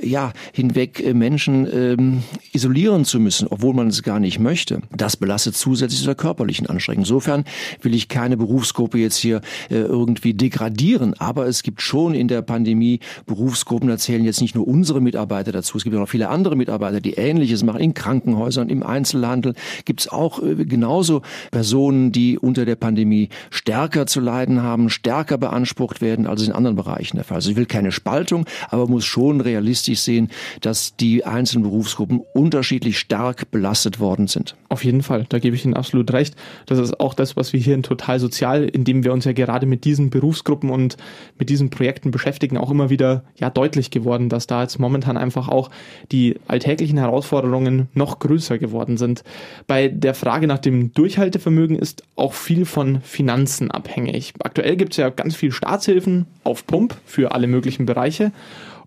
[0.02, 5.16] ja, hinweg äh, Menschen ähm, isolieren zu müssen, obwohl man es gar nicht möchte, das
[5.16, 7.02] belastet zusätzlich zu der körperlichen Anstrengung.
[7.02, 7.44] Insofern
[7.82, 12.40] will ich keine Berufsgruppe jetzt hier äh, irgendwie degradieren, aber es gibt schon in der
[12.40, 16.30] Pandemie Berufsgruppen, da zählen jetzt nicht nur unsere Mitarbeiter dazu, es gibt auch noch viele
[16.30, 17.80] andere Mitarbeiter, die Ähnliches machen.
[17.80, 24.06] In Krankenhäusern, im Einzelhandel gibt es auch äh, genauso Personen, die unter der Pandemie stärker
[24.06, 27.36] zu leiden haben, stärker beansprucht werden, als in anderen Bereichen der Fall.
[27.36, 30.28] Also ich will keine Spaltung, aber muss schon schon realistisch sehen,
[30.60, 34.56] dass die einzelnen Berufsgruppen unterschiedlich stark belastet worden sind.
[34.68, 36.36] Auf jeden Fall, da gebe ich Ihnen absolut recht.
[36.66, 39.66] Das ist auch das, was wir hier in Total Sozial, indem wir uns ja gerade
[39.66, 40.96] mit diesen Berufsgruppen und
[41.38, 45.48] mit diesen Projekten beschäftigen, auch immer wieder ja deutlich geworden, dass da jetzt momentan einfach
[45.48, 45.70] auch
[46.12, 49.24] die alltäglichen Herausforderungen noch größer geworden sind.
[49.66, 54.34] Bei der Frage nach dem Durchhaltevermögen ist auch viel von Finanzen abhängig.
[54.40, 58.32] Aktuell gibt es ja ganz viel Staatshilfen auf Pump für alle möglichen Bereiche.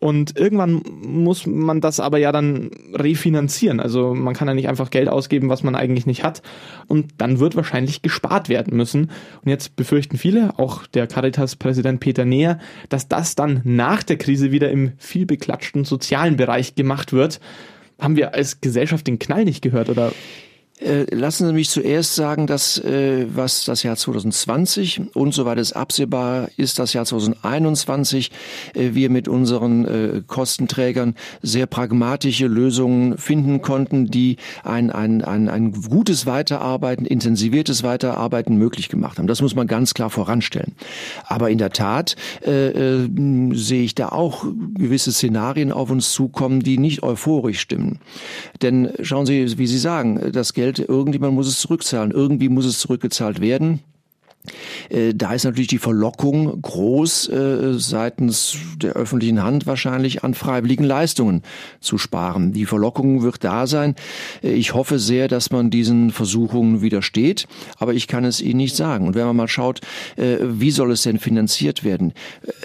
[0.01, 3.79] Und irgendwann muss man das aber ja dann refinanzieren.
[3.79, 6.41] Also man kann ja nicht einfach Geld ausgeben, was man eigentlich nicht hat.
[6.87, 9.11] Und dann wird wahrscheinlich gespart werden müssen.
[9.43, 12.57] Und jetzt befürchten viele, auch der Caritas-Präsident Peter Neher,
[12.89, 17.39] dass das dann nach der Krise wieder im vielbeklatschten sozialen Bereich gemacht wird.
[17.99, 20.13] Haben wir als Gesellschaft den Knall nicht gehört oder
[21.11, 26.49] lassen Sie mich zuerst sagen, dass äh, was das Jahr 2020 und soweit es absehbar
[26.57, 28.31] ist, das Jahr 2021,
[28.73, 35.49] äh, wir mit unseren äh, Kostenträgern sehr pragmatische Lösungen finden konnten, die ein, ein, ein,
[35.49, 39.27] ein gutes Weiterarbeiten, intensiviertes Weiterarbeiten möglich gemacht haben.
[39.27, 40.73] Das muss man ganz klar voranstellen.
[41.25, 42.15] Aber in der Tat
[42.45, 43.09] äh, äh,
[43.53, 47.99] sehe ich da auch gewisse Szenarien auf uns zukommen, die nicht euphorisch stimmen.
[48.61, 52.65] Denn schauen Sie, wie Sie sagen, das Geld Geld, irgendjemand muss es zurückzahlen, irgendwie muss
[52.65, 53.81] es zurückgezahlt werden.
[54.89, 60.83] Äh, da ist natürlich die Verlockung groß, äh, seitens der öffentlichen Hand wahrscheinlich an freiwilligen
[60.83, 61.43] Leistungen
[61.79, 62.53] zu sparen.
[62.53, 63.95] Die Verlockung wird da sein.
[64.43, 68.75] Äh, ich hoffe sehr, dass man diesen Versuchungen widersteht, aber ich kann es Ihnen nicht
[68.75, 69.07] sagen.
[69.07, 69.81] Und wenn man mal schaut,
[70.17, 72.13] wie soll es denn finanziert werden?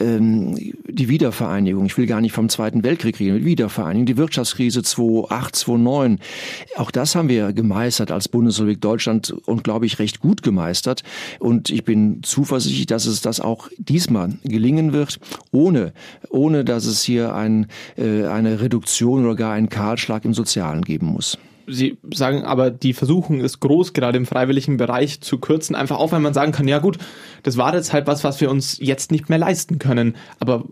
[0.01, 0.57] Ähm,
[0.89, 5.57] die Wiedervereinigung, ich will gar nicht vom Zweiten Weltkrieg reden, die Wiedervereinigung, die Wirtschaftskrise 2008,
[5.57, 6.19] 2009,
[6.77, 11.03] auch das haben wir gemeistert als Bundesrepublik Deutschland und glaube ich recht gut gemeistert.
[11.39, 15.18] Und ich bin zuversichtlich, dass es das auch diesmal gelingen wird,
[15.52, 15.92] ohne,
[16.29, 21.07] ohne dass es hier ein, äh, eine Reduktion oder gar einen Kahlschlag im Sozialen geben
[21.07, 21.38] muss.
[21.66, 26.12] Sie sagen aber, die Versuchung ist groß, gerade im freiwilligen Bereich zu kürzen, einfach auch,
[26.12, 26.98] wenn man sagen kann, ja gut,
[27.42, 30.14] das war jetzt halt was, was wir uns jetzt nicht mehr leisten können.
[30.38, 30.64] Aber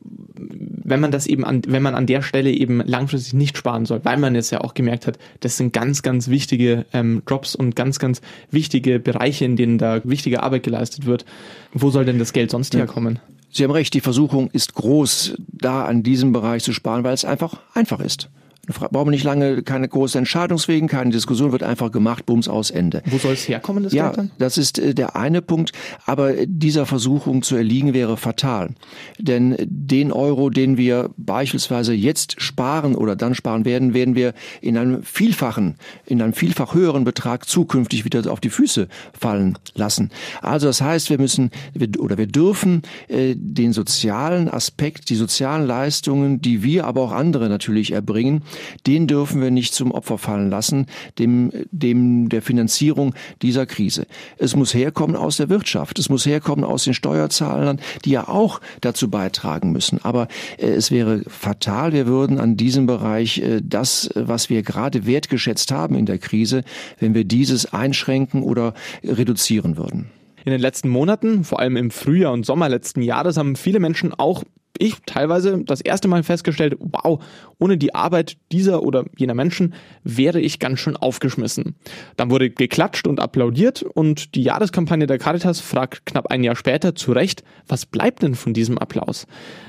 [0.85, 4.04] wenn man das eben an, wenn man an der Stelle eben langfristig nicht sparen soll,
[4.04, 7.74] weil man jetzt ja auch gemerkt hat, das sind ganz, ganz wichtige ähm, Jobs und
[7.74, 11.24] ganz, ganz wichtige Bereiche, in denen da wichtige Arbeit geleistet wird.
[11.72, 13.18] Wo soll denn das Geld sonst herkommen?
[13.50, 17.24] Sie haben recht, die Versuchung ist groß, da an diesem Bereich zu sparen, weil es
[17.24, 18.28] einfach einfach ist.
[18.66, 23.03] Brauchen wir nicht lange, keine große Entscheidungswegen, keine Diskussion, wird einfach gemacht, Bums aus Ende.
[23.07, 24.31] Wo soll es herkommen, das ja, dann?
[24.38, 25.72] das ist äh, der eine Punkt,
[26.07, 28.70] aber dieser Versuchung zu erliegen wäre fatal.
[29.18, 34.77] Denn den Euro, den wir beispielsweise jetzt sparen oder dann sparen werden, werden wir in
[34.77, 40.11] einem vielfachen, in einem vielfach höheren Betrag zukünftig wieder auf die Füße fallen lassen.
[40.40, 41.50] Also das heißt, wir müssen
[41.98, 47.48] oder wir dürfen äh, den sozialen Aspekt, die sozialen Leistungen, die wir, aber auch andere
[47.48, 48.42] natürlich erbringen,
[48.87, 50.87] den dürfen wir nicht zum Opfer fallen lassen,
[51.19, 54.07] dem, dem der Finanzierung dieser Krise.
[54.38, 58.61] Es muss herkommen aus der Wirtschaft, es muss herkommen aus den Steuerzahlern, die ja auch
[58.81, 59.99] dazu beitragen müssen.
[60.03, 65.07] Aber äh, es wäre fatal, wir würden an diesem Bereich äh, das, was wir gerade
[65.07, 66.62] wertgeschätzt haben in der Krise,
[66.99, 70.11] wenn wir dieses einschränken oder reduzieren würden.
[70.45, 74.12] In den letzten Monaten, vor allem im Frühjahr und Sommer letzten Jahres, haben viele Menschen
[74.12, 74.45] auch
[74.78, 77.22] ich teilweise das erste Mal festgestellt, wow,
[77.58, 81.76] ohne die Arbeit dieser oder jener Menschen wäre ich ganz schön aufgeschmissen.
[82.16, 86.94] Dann wurde geklatscht und applaudiert und die Jahreskampagne der Caritas fragt knapp ein Jahr später
[86.94, 89.26] zu Recht, was bleibt denn von diesem Applaus?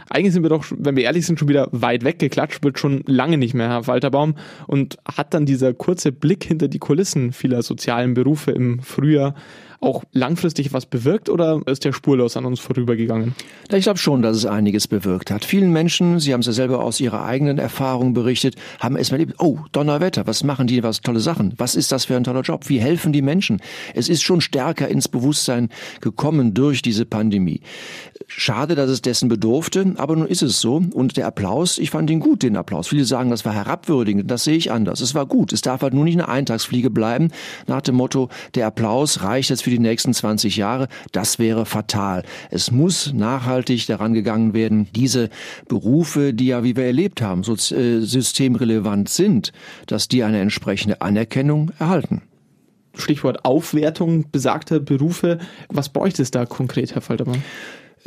[0.09, 3.37] Eigentlich sind wir doch, wenn wir ehrlich sind, schon wieder weit weggeklatscht, wird schon lange
[3.37, 4.35] nicht mehr, Herr Walterbaum.
[4.67, 9.33] Und hat dann dieser kurze Blick hinter die Kulissen vieler sozialen Berufe im Frühjahr
[9.85, 13.35] auch langfristig was bewirkt oder ist der spurlos an uns vorübergegangen?
[13.71, 15.45] Ich glaube schon, dass es einiges bewirkt hat.
[15.45, 19.39] Vielen Menschen, Sie haben es ja selber aus Ihrer eigenen Erfahrung berichtet, haben erstmal erlebt,
[19.39, 21.53] oh, Donnerwetter, was machen die, was tolle Sachen?
[21.57, 22.67] Was ist das für ein toller Job?
[22.67, 23.61] Wie helfen die Menschen?
[23.93, 25.69] Es ist schon stärker ins Bewusstsein
[26.01, 27.61] gekommen durch diese Pandemie.
[28.27, 30.81] Schade, dass es dessen bedurfte, aber nun ist es so.
[30.93, 32.87] Und der Applaus, ich fand ihn gut, den Applaus.
[32.87, 35.01] Viele sagen, das war herabwürdigend, das sehe ich anders.
[35.01, 35.53] Es war gut.
[35.53, 37.29] Es darf halt nur nicht eine Eintagsfliege bleiben,
[37.67, 40.87] nach dem Motto, der Applaus reicht jetzt für die nächsten 20 Jahre.
[41.11, 42.23] Das wäre fatal.
[42.51, 45.29] Es muss nachhaltig daran gegangen werden, diese
[45.67, 49.51] Berufe, die ja, wie wir erlebt haben, so, äh, systemrelevant sind,
[49.87, 52.21] dass die eine entsprechende Anerkennung erhalten.
[52.97, 55.39] Stichwort Aufwertung besagter Berufe.
[55.69, 57.43] Was bräuchte es da konkret, Herr Faltermann?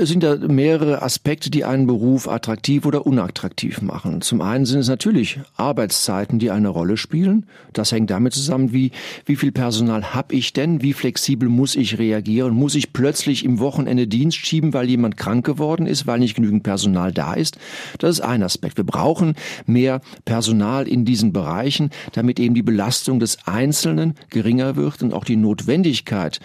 [0.01, 4.21] Es sind da mehrere Aspekte, die einen Beruf attraktiv oder unattraktiv machen.
[4.21, 7.47] Zum einen sind es natürlich Arbeitszeiten, die eine Rolle spielen.
[7.73, 8.93] Das hängt damit zusammen, wie,
[9.27, 10.83] wie viel Personal habe ich denn?
[10.83, 12.55] Wie flexibel muss ich reagieren?
[12.55, 16.63] Muss ich plötzlich im Wochenende Dienst schieben, weil jemand krank geworden ist, weil nicht genügend
[16.63, 17.59] Personal da ist?
[17.99, 18.77] Das ist ein Aspekt.
[18.77, 19.35] Wir brauchen
[19.67, 25.25] mehr Personal in diesen Bereichen, damit eben die Belastung des Einzelnen geringer wird und auch
[25.25, 26.39] die Notwendigkeit,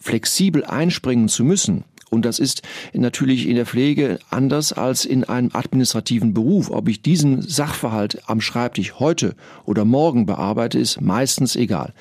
[0.00, 5.50] flexibel einspringen zu müssen, und das ist natürlich in der Pflege anders als in einem
[5.52, 6.70] administrativen Beruf.
[6.70, 11.92] Ob ich diesen Sachverhalt am Schreibtisch heute oder morgen bearbeite, ist meistens egal.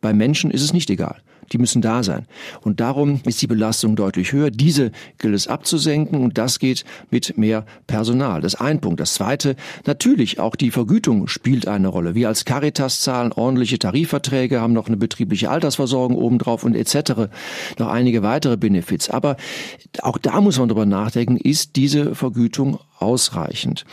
[0.00, 1.22] Bei Menschen ist es nicht egal.
[1.50, 2.26] Die müssen da sein.
[2.62, 4.50] Und darum ist die Belastung deutlich höher.
[4.50, 8.40] Diese gilt es abzusenken und das geht mit mehr Personal.
[8.40, 9.00] Das ist ein Punkt.
[9.00, 12.14] Das zweite, natürlich auch die Vergütung spielt eine Rolle.
[12.14, 17.28] Wir als Caritas zahlen ordentliche Tarifverträge, haben noch eine betriebliche Altersversorgung obendrauf und etc.
[17.78, 19.10] Noch einige weitere Benefits.
[19.10, 19.36] Aber
[20.00, 23.84] auch da muss man drüber nachdenken, ist diese Vergütung ausreichend.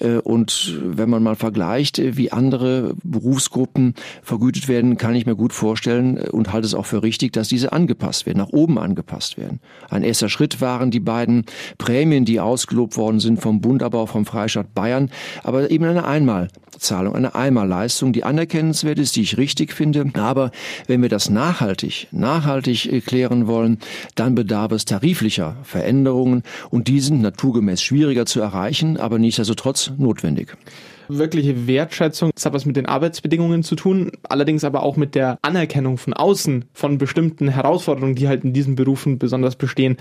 [0.00, 5.36] Äh, und wenn man mal vergleicht, äh, wie andere Berufsgruppen vergütet werden, kann ich mir
[5.36, 8.78] gut vorstellen äh, und halte es auch für richtig, dass diese angepasst werden, nach oben
[8.78, 9.60] angepasst werden.
[9.90, 11.44] Ein erster Schritt waren die beiden
[11.78, 15.10] Prämien, die ausgelobt worden sind vom Bund, aber auch vom Freistaat Bayern,
[15.42, 20.10] aber eben eine Einmalzahlung, eine Einmalleistung, die anerkennenswert ist, die ich richtig finde.
[20.14, 20.50] Aber
[20.86, 23.78] wenn wir das nachhaltig, nachhaltig klären wollen,
[24.14, 29.92] dann bedarf es tariflicher Veränderungen und die sind naturgemäß schwieriger zu erreichen erreichen, aber nichtsdestotrotz
[29.98, 30.56] notwendig.
[31.08, 32.30] wirkliche Wertschätzung.
[32.34, 36.14] Das hat was mit den Arbeitsbedingungen zu tun, allerdings aber auch mit der Anerkennung von
[36.14, 39.96] außen von bestimmten Herausforderungen, die halt in diesen Berufen besonders bestehen.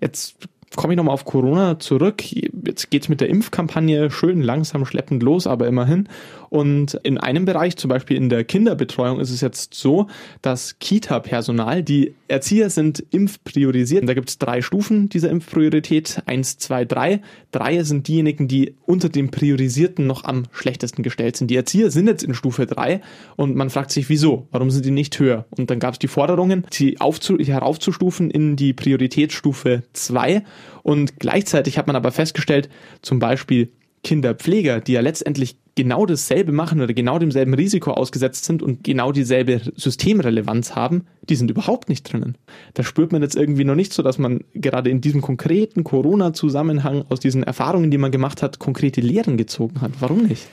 [0.00, 0.36] Jetzt
[0.76, 2.22] komme ich nochmal auf Corona zurück.
[2.32, 6.08] Jetzt geht's mit der Impfkampagne schön langsam schleppend los, aber immerhin.
[6.50, 10.06] Und in einem Bereich, zum Beispiel in der Kinderbetreuung, ist es jetzt so,
[10.40, 14.08] dass Kita-Personal, die Erzieher sind impfpriorisiert.
[14.08, 16.22] Da gibt es drei Stufen dieser Impfpriorität.
[16.26, 17.20] Eins, zwei, drei.
[17.50, 21.50] Drei sind diejenigen, die unter dem Priorisierten noch am schlechtesten gestellt sind.
[21.50, 23.00] Die Erzieher sind jetzt in Stufe drei
[23.36, 24.46] und man fragt sich, wieso?
[24.52, 25.46] Warum sind die nicht höher?
[25.50, 30.44] Und dann gab es die Forderungen, sie aufzu heraufzustufen in die Prioritätsstufe zwei.
[30.82, 32.68] Und gleichzeitig hat man aber festgestellt,
[33.02, 33.70] zum Beispiel
[34.02, 39.10] Kinderpfleger, die ja letztendlich genau dasselbe machen oder genau demselben Risiko ausgesetzt sind und genau
[39.10, 42.36] dieselbe Systemrelevanz haben, die sind überhaupt nicht drinnen.
[42.74, 47.04] Da spürt man jetzt irgendwie noch nicht so, dass man gerade in diesem konkreten Corona-Zusammenhang
[47.08, 49.92] aus diesen Erfahrungen, die man gemacht hat, konkrete Lehren gezogen hat.
[49.98, 50.46] Warum nicht?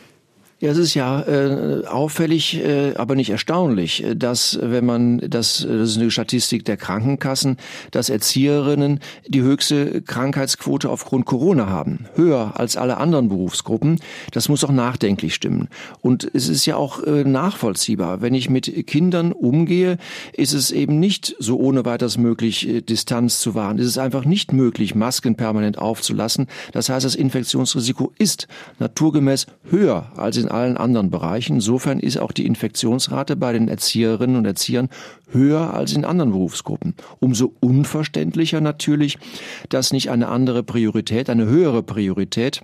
[0.61, 5.89] Ja, es ist ja äh, auffällig, äh, aber nicht erstaunlich, dass wenn man das, das
[5.89, 7.57] ist eine Statistik der Krankenkassen,
[7.89, 13.99] dass Erzieherinnen die höchste Krankheitsquote aufgrund Corona haben, höher als alle anderen Berufsgruppen.
[14.33, 15.67] Das muss auch nachdenklich stimmen.
[16.01, 19.97] Und es ist ja auch äh, nachvollziehbar, wenn ich mit Kindern umgehe,
[20.33, 23.79] ist es eben nicht so ohne weiteres möglich, äh, Distanz zu wahren.
[23.79, 26.45] Es ist einfach nicht möglich, Masken permanent aufzulassen.
[26.71, 28.47] Das heißt, das Infektionsrisiko ist
[28.77, 31.55] naturgemäß höher als in allen anderen Bereichen.
[31.55, 34.89] Insofern ist auch die Infektionsrate bei den Erzieherinnen und Erziehern
[35.31, 36.95] höher als in anderen Berufsgruppen.
[37.19, 39.17] Umso unverständlicher natürlich,
[39.69, 42.61] dass nicht eine andere Priorität, eine höhere Priorität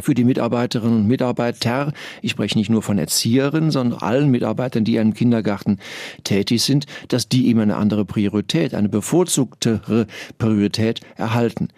[0.00, 4.96] für die Mitarbeiterinnen und Mitarbeiter, ich spreche nicht nur von Erzieherinnen, sondern allen Mitarbeitern, die
[4.96, 5.78] im Kindergarten
[6.24, 10.06] tätig sind, dass die eben eine andere Priorität, eine bevorzugtere
[10.38, 11.68] Priorität erhalten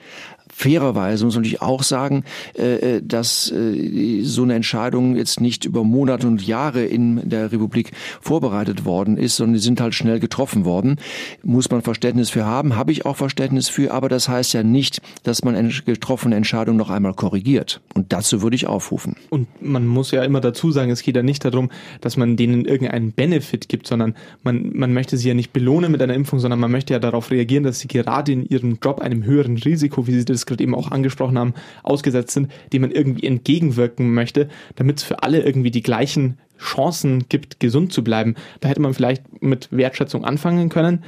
[0.53, 2.25] fairerweise muss man natürlich auch sagen,
[2.57, 7.51] äh, äh, dass äh, so eine Entscheidung jetzt nicht über Monate und Jahre in der
[7.51, 10.97] Republik vorbereitet worden ist, sondern die sind halt schnell getroffen worden.
[11.43, 15.01] Muss man Verständnis für haben, habe ich auch Verständnis für, aber das heißt ja nicht,
[15.23, 17.81] dass man eine getroffene Entscheidung noch einmal korrigiert.
[17.95, 19.17] Und dazu würde ich aufrufen.
[19.31, 22.67] Und man muss ja immer dazu sagen, es geht ja nicht darum, dass man denen
[22.67, 26.61] irgendeinen Benefit gibt, sondern man, man möchte sie ja nicht belohnen mit einer Impfung, sondern
[26.61, 30.13] man möchte ja darauf reagieren, dass sie gerade in ihrem Job einem höheren Risiko, wie
[30.13, 34.99] sie das gerade eben auch angesprochen haben, ausgesetzt sind, dem man irgendwie entgegenwirken möchte, damit
[34.99, 38.37] es für alle irgendwie die gleichen Chancen gibt, gesund zu bleiben.
[38.61, 41.05] Da hätte man vielleicht mit Wertschätzung anfangen können.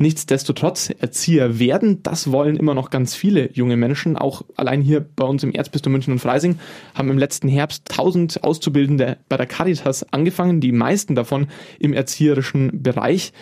[0.00, 4.16] Nichtsdestotrotz, Erzieher werden, das wollen immer noch ganz viele junge Menschen.
[4.16, 6.58] Auch allein hier bei uns im Erzbistum München und Freising
[6.94, 12.82] haben im letzten Herbst 1000 Auszubildende bei der Caritas angefangen, die meisten davon im erzieherischen
[12.82, 13.34] Bereich.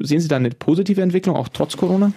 [0.00, 2.12] Sehen Sie da eine positive Entwicklung, auch trotz Corona?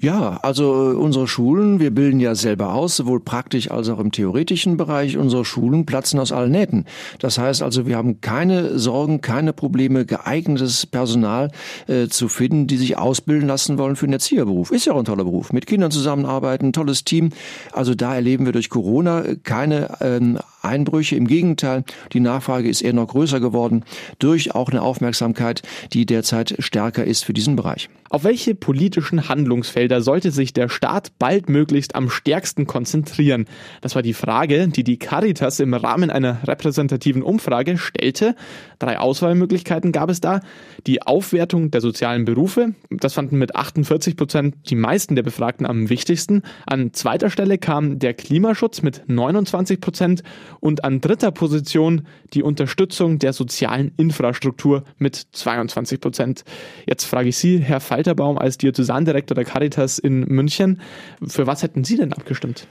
[0.00, 4.10] Ja, also äh, unsere Schulen, wir bilden ja selber aus, sowohl praktisch als auch im
[4.10, 5.16] theoretischen Bereich.
[5.16, 6.86] Unsere Schulen platzen aus allen Nähten.
[7.20, 11.52] Das heißt also, wir haben keine Sorgen, keine Probleme, geeignetes Personal
[11.86, 14.72] äh, zu finden, die sich ausbilden lassen wollen für den Erzieherberuf.
[14.72, 15.52] Ist ja auch ein toller Beruf.
[15.52, 17.30] Mit Kindern zusammenarbeiten, tolles Team.
[17.72, 21.16] Also da erleben wir durch Corona keine ähm, Einbrüche.
[21.16, 23.84] Im Gegenteil, die Nachfrage ist eher noch größer geworden
[24.18, 27.88] durch auch eine Aufmerksamkeit, die derzeit stärker ist für diesen Bereich.
[28.12, 33.46] Auf welche politischen Handlungsfelder sollte sich der Staat baldmöglichst am stärksten konzentrieren?
[33.80, 38.36] Das war die Frage, die die Caritas im Rahmen einer repräsentativen Umfrage stellte.
[38.78, 40.40] Drei Auswahlmöglichkeiten gab es da.
[40.86, 45.88] Die Aufwertung der sozialen Berufe, das fanden mit 48 Prozent die meisten der Befragten am
[45.88, 46.42] wichtigsten.
[46.66, 50.22] An zweiter Stelle kam der Klimaschutz mit 29 Prozent
[50.60, 56.44] und an dritter Position die Unterstützung der sozialen Infrastruktur mit 22 Prozent.
[56.86, 60.80] Jetzt frage ich Sie, Herr Falterbaum, als Diözesandirektor der Caritas in München,
[61.26, 62.66] für was hätten Sie denn abgestimmt?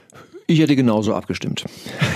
[0.46, 1.64] Ich hätte genauso abgestimmt.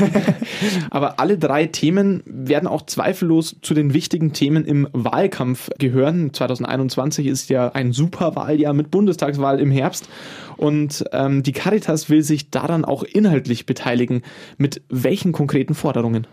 [0.91, 6.33] Aber alle drei Themen werden auch zweifellos zu den wichtigen Themen im Wahlkampf gehören.
[6.33, 10.09] 2021 ist ja ein Superwahljahr mit Bundestagswahl im Herbst.
[10.57, 14.23] Und ähm, die Caritas will sich daran auch inhaltlich beteiligen.
[14.59, 16.27] Mit welchen konkreten Forderungen?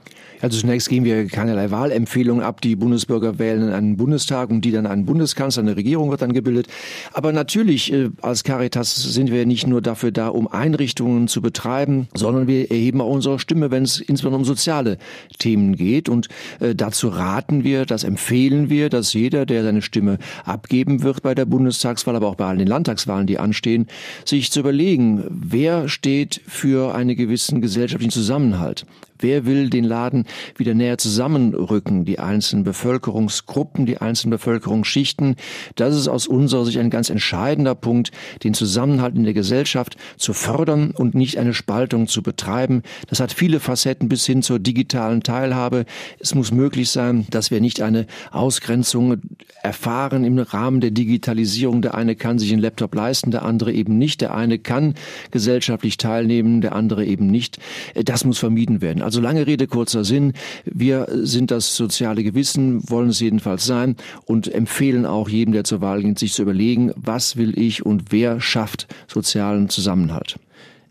[0.44, 2.60] Also zunächst geben wir keinerlei Wahlempfehlungen ab.
[2.60, 6.68] Die Bundesbürger wählen einen Bundestag und die dann einen Bundeskanzler, eine Regierung wird dann gebildet.
[7.14, 12.10] Aber natürlich, äh, als Caritas sind wir nicht nur dafür da, um Einrichtungen zu betreiben,
[12.14, 14.98] sondern wir erheben auch unsere Stimme, wenn es insbesondere um soziale
[15.40, 16.10] Themen geht.
[16.10, 16.28] Und
[16.60, 21.36] äh, dazu raten wir, das empfehlen wir, dass jeder, der seine Stimme abgeben wird bei
[21.36, 23.88] der Bundestagswahl, aber auch bei allen den Landtagswahlen, die anstehen,
[24.26, 28.86] sich zu überlegen, wer steht für einen gewissen gesellschaftlichen Zusammenhalt?
[29.24, 30.26] Wer will den Laden
[30.58, 35.38] wieder näher zusammenrücken, die einzelnen Bevölkerungsgruppen, die einzelnen Bevölkerungsschichten?
[35.76, 38.12] Das ist aus unserer Sicht ein ganz entscheidender Punkt,
[38.44, 42.84] den Zusammenhalt in der Gesellschaft zu fördern und nicht eine Spaltung zu betreiben.
[43.08, 45.86] Das hat viele Facetten bis hin zur digitalen Teilhabe.
[46.20, 49.22] Es muss möglich sein, dass wir nicht eine Ausgrenzung
[49.62, 51.82] erfahren im Rahmen der Digitalisierung.
[51.82, 54.20] Der eine kann sich einen Laptop leisten, der andere eben nicht.
[54.20, 54.96] Der eine kann
[55.32, 57.58] gesellschaftlich teilnehmen, der andere eben nicht.
[57.96, 59.02] Das muss vermieden werden.
[59.02, 60.34] Also lange Rede, kurzer Sinn.
[60.66, 63.96] Wir sind das soziale Gewissen, wollen es jedenfalls sein
[64.26, 68.12] und empfehlen auch jedem, der zur Wahl geht, sich zu überlegen, was will ich und
[68.12, 70.38] wer schafft sozialen Zusammenhalt.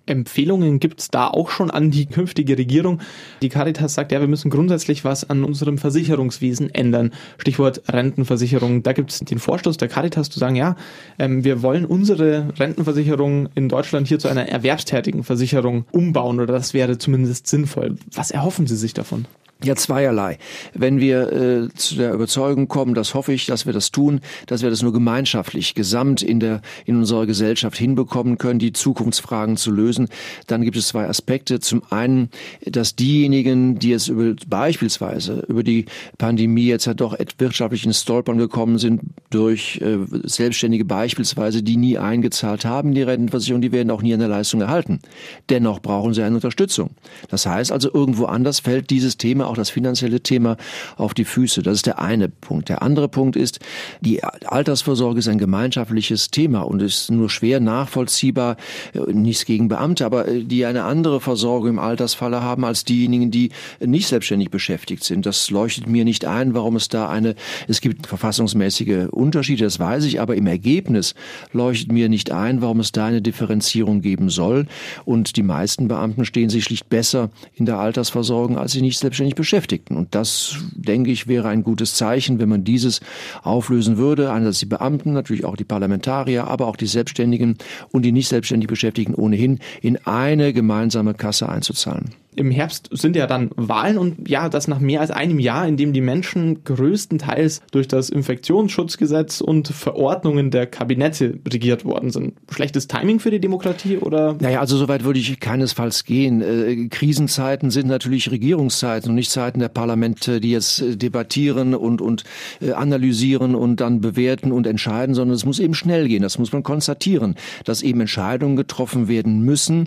[0.07, 3.01] Empfehlungen gibt es da auch schon an die künftige Regierung.
[3.41, 7.13] Die Caritas sagt, ja, wir müssen grundsätzlich was an unserem Versicherungswesen ändern.
[7.39, 8.83] Stichwort Rentenversicherung.
[8.83, 10.77] Da gibt es den Vorstoß der Caritas zu sagen, ja,
[11.19, 16.75] ähm, wir wollen unsere Rentenversicherung in Deutschland hier zu einer erwerbstätigen Versicherung umbauen oder das
[16.75, 17.97] wäre zumindest sinnvoll.
[18.13, 19.27] Was erhoffen Sie sich davon?
[19.65, 20.39] Ja, zweierlei.
[20.75, 24.63] Wenn wir äh, zu der Überzeugung kommen, das hoffe ich, dass wir das tun, dass
[24.63, 29.71] wir das nur gemeinschaftlich, gesamt in der in unserer Gesellschaft hinbekommen können, die Zukunftsfragen zu
[29.71, 30.09] lösen,
[30.47, 31.61] dann gibt es zwei Aspekte.
[31.61, 32.31] Zum einen,
[32.65, 35.87] dass diejenigen, die jetzt über, beispielsweise über die
[36.19, 41.99] Pandemie jetzt ja doch wirtschaftlich ins Stolpern gekommen sind durch äh, Selbstständige beispielsweise, die nie
[41.99, 45.01] eingezahlt haben die Rentenversicherung, die werden auch nie eine Leistung erhalten.
[45.49, 46.91] Dennoch brauchen sie eine Unterstützung.
[47.29, 50.57] Das heißt also, irgendwo anders fällt dieses Thema auch das finanzielle Thema
[50.97, 51.63] auf die Füße.
[51.63, 52.69] Das ist der eine Punkt.
[52.71, 53.61] Der andere Punkt ist,
[54.01, 58.57] die Altersvorsorge ist ein gemeinschaftliches Thema und ist nur schwer nachvollziehbar,
[58.95, 63.31] äh, nichts gegen Beamte, aber äh, die eine andere Versorgung im Altersfalle haben als diejenigen,
[63.31, 65.27] die nicht selbstständig beschäftigt sind.
[65.27, 67.35] Das leuchtet mir nicht ein, warum es da eine,
[67.69, 71.15] es gibt verfassungsmäßige Unterschiede, das weiß ich, aber im Ergebnis
[71.53, 74.67] leuchtet mir nicht ein, warum es da eine Differenzierung geben soll.
[75.05, 79.35] Und die meisten Beamten stehen sich schlicht besser in der Altersversorgung, als sie nicht selbstständig
[79.43, 79.97] Beschäftigten.
[79.97, 83.01] Und das, denke ich, wäre ein gutes Zeichen, wenn man dieses
[83.43, 84.33] auflösen würde.
[84.33, 87.59] Einerseits die Beamten, natürlich auch die Parlamentarier, aber auch die Selbstständigen
[87.91, 93.27] und die nicht selbstständig Beschäftigten ohnehin in eine gemeinsame Kasse einzuzahlen im Herbst sind ja
[93.27, 97.63] dann Wahlen und ja, das nach mehr als einem Jahr, in dem die Menschen größtenteils
[97.71, 102.35] durch das Infektionsschutzgesetz und Verordnungen der Kabinette regiert worden sind.
[102.51, 104.37] Schlechtes Timing für die Demokratie oder?
[104.41, 106.41] Naja, also soweit würde ich keinesfalls gehen.
[106.41, 112.01] Äh, Krisenzeiten sind natürlich Regierungszeiten und nicht Zeiten der Parlamente, die jetzt äh, debattieren und,
[112.01, 112.25] und
[112.61, 116.23] äh, analysieren und dann bewerten und entscheiden, sondern es muss eben schnell gehen.
[116.23, 119.87] Das muss man konstatieren, dass eben Entscheidungen getroffen werden müssen,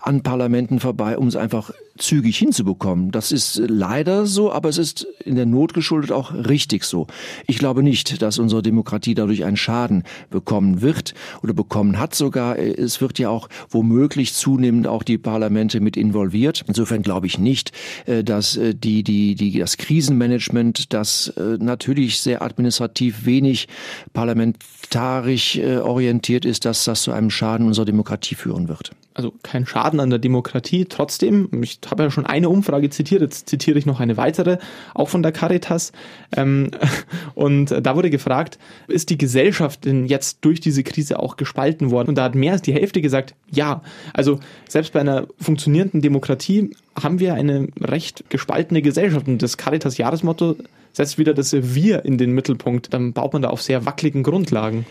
[0.00, 3.10] an Parlamenten vorbei, um es einfach zügig hinzubekommen.
[3.10, 7.06] Das ist leider so, aber es ist in der Not geschuldet auch richtig so.
[7.46, 12.58] Ich glaube nicht, dass unsere Demokratie dadurch einen Schaden bekommen wird oder bekommen hat sogar.
[12.58, 16.64] Es wird ja auch womöglich zunehmend auch die Parlamente mit involviert.
[16.66, 17.72] Insofern glaube ich nicht,
[18.06, 23.68] äh, dass äh, die, die, die, das Krisenmanagement, das natürlich sehr administrativ wenig
[24.12, 29.98] parlamentarisch orientiert ist, dass das zu einem Schaden unserer Demokratie führen wird also kein Schaden
[29.98, 30.84] an der Demokratie.
[30.84, 34.58] Trotzdem, ich habe ja schon eine Umfrage zitiert, jetzt zitiere ich noch eine weitere,
[34.94, 35.92] auch von der Caritas.
[36.36, 36.70] Ähm,
[37.34, 42.10] und da wurde gefragt, ist die Gesellschaft denn jetzt durch diese Krise auch gespalten worden?
[42.10, 43.82] Und da hat mehr als die Hälfte gesagt, ja.
[44.12, 46.70] Also selbst bei einer funktionierenden Demokratie
[47.02, 49.28] haben wir eine recht gespaltene Gesellschaft.
[49.28, 50.56] Und das Caritas-Jahresmotto
[50.92, 52.92] setzt wieder das Wir in den Mittelpunkt.
[52.92, 54.86] Dann baut man da auf sehr wackeligen Grundlagen.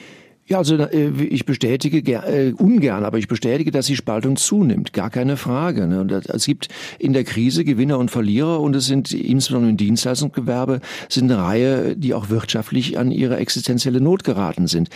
[0.47, 4.93] Ja, also äh, ich bestätige äh, ungern, aber ich bestätige, dass die Spaltung zunimmt.
[4.93, 5.87] Gar keine Frage.
[5.87, 5.99] Ne?
[5.99, 10.79] Und es gibt in der Krise Gewinner und Verlierer und es sind insbesondere im Dienstleistungsgewerbe
[11.09, 14.89] sind eine Reihe, die auch wirtschaftlich an ihre existenzielle Not geraten sind.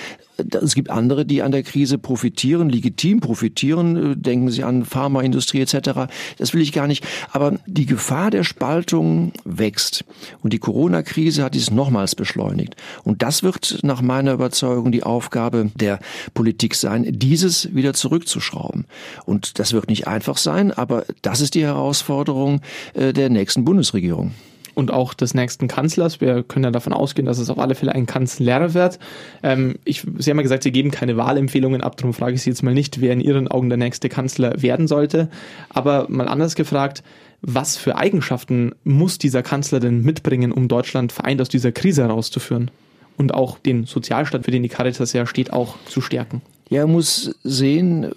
[0.61, 4.13] Es gibt andere, die an der Krise profitieren, legitim profitieren.
[4.13, 6.11] Äh, denken Sie an Pharmaindustrie etc.
[6.37, 7.05] Das will ich gar nicht.
[7.31, 10.05] Aber die Gefahr der Spaltung wächst.
[10.41, 12.75] Und die Corona-Krise hat dies nochmals beschleunigt.
[13.03, 15.99] Und das wird nach meiner Überzeugung die Aufgabe der
[16.33, 18.85] Politik sein, dieses wieder zurückzuschrauben.
[19.25, 22.61] Und das wird nicht einfach sein, aber das ist die Herausforderung
[22.93, 24.31] äh, der nächsten Bundesregierung
[24.73, 26.21] und auch des nächsten Kanzlers.
[26.21, 28.99] Wir können ja davon ausgehen, dass es auf alle Fälle ein Kanzler wird.
[29.43, 32.49] Ähm, ich, Sie haben ja gesagt, Sie geben keine Wahlempfehlungen ab, darum frage ich Sie
[32.49, 35.29] jetzt mal nicht, wer in Ihren Augen der nächste Kanzler werden sollte.
[35.69, 37.03] Aber mal anders gefragt,
[37.41, 42.69] was für Eigenschaften muss dieser Kanzler denn mitbringen, um Deutschland vereint aus dieser Krise herauszuführen?
[43.17, 46.41] Und auch den Sozialstaat, für den die Caritas ja steht, auch zu stärken?
[46.71, 48.09] Ja, er muss sehen,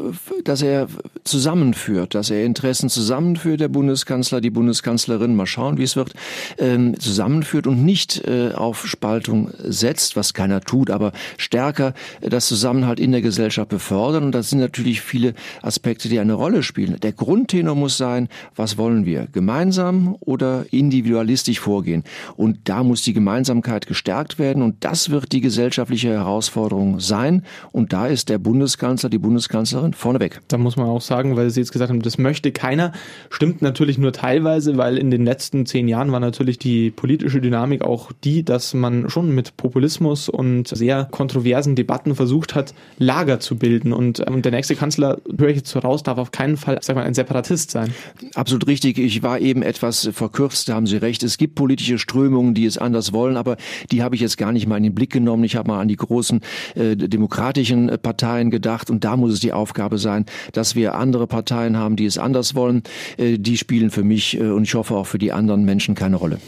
[0.45, 0.87] dass er
[1.25, 6.13] zusammenführt, dass er Interessen zusammenführt, der Bundeskanzler, die Bundeskanzlerin, mal schauen, wie es wird,
[6.59, 13.01] ähm, zusammenführt und nicht äh, auf Spaltung setzt, was keiner tut, aber stärker das Zusammenhalt
[13.01, 14.23] in der Gesellschaft befördern.
[14.23, 16.97] Und das sind natürlich viele Aspekte, die eine Rolle spielen.
[17.01, 19.27] Der Grundtenor muss sein, was wollen wir?
[19.33, 22.05] Gemeinsam oder individualistisch vorgehen?
[22.37, 27.43] Und da muss die Gemeinsamkeit gestärkt werden und das wird die gesellschaftliche Herausforderung sein.
[27.73, 30.41] Und da ist der Bundeskanzler, die Bundeskanzlerin vorneweg.
[30.47, 32.93] Da muss man auch sagen, weil Sie jetzt gesagt haben, das möchte keiner,
[33.31, 37.83] stimmt natürlich nur teilweise, weil in den letzten zehn Jahren war natürlich die politische Dynamik
[37.83, 43.57] auch die, dass man schon mit Populismus und sehr kontroversen Debatten versucht hat, Lager zu
[43.57, 43.93] bilden.
[43.93, 46.95] Und, und ähm, der nächste Kanzler, höre ich jetzt raus, darf auf keinen Fall, sag
[46.95, 47.93] mal, ein Separatist sein.
[48.35, 48.99] Absolut richtig.
[48.99, 51.25] Ich war eben etwas verkürzt, da haben Sie recht.
[51.25, 53.57] Es gibt politische Strömungen, die es anders wollen, aber
[53.91, 55.43] die habe ich jetzt gar nicht mal in den Blick genommen.
[55.45, 56.41] Ich habe mal an die großen
[56.75, 61.29] äh, demokratischen Parteien Parteien gedacht und da muss es die Aufgabe sein, dass wir andere
[61.29, 62.83] Parteien haben, die es anders wollen.
[63.17, 66.17] Äh, die spielen für mich äh, und ich hoffe auch für die anderen Menschen keine
[66.17, 66.39] Rolle.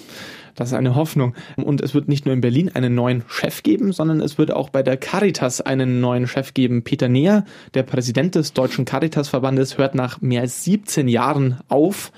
[0.56, 1.34] Das ist eine Hoffnung.
[1.56, 4.70] Und es wird nicht nur in Berlin einen neuen Chef geben, sondern es wird auch
[4.70, 6.82] bei der Caritas einen neuen Chef geben.
[6.82, 12.10] Peter Neher, der Präsident des Deutschen Caritas-Verbandes, hört nach mehr als 17 Jahren auf.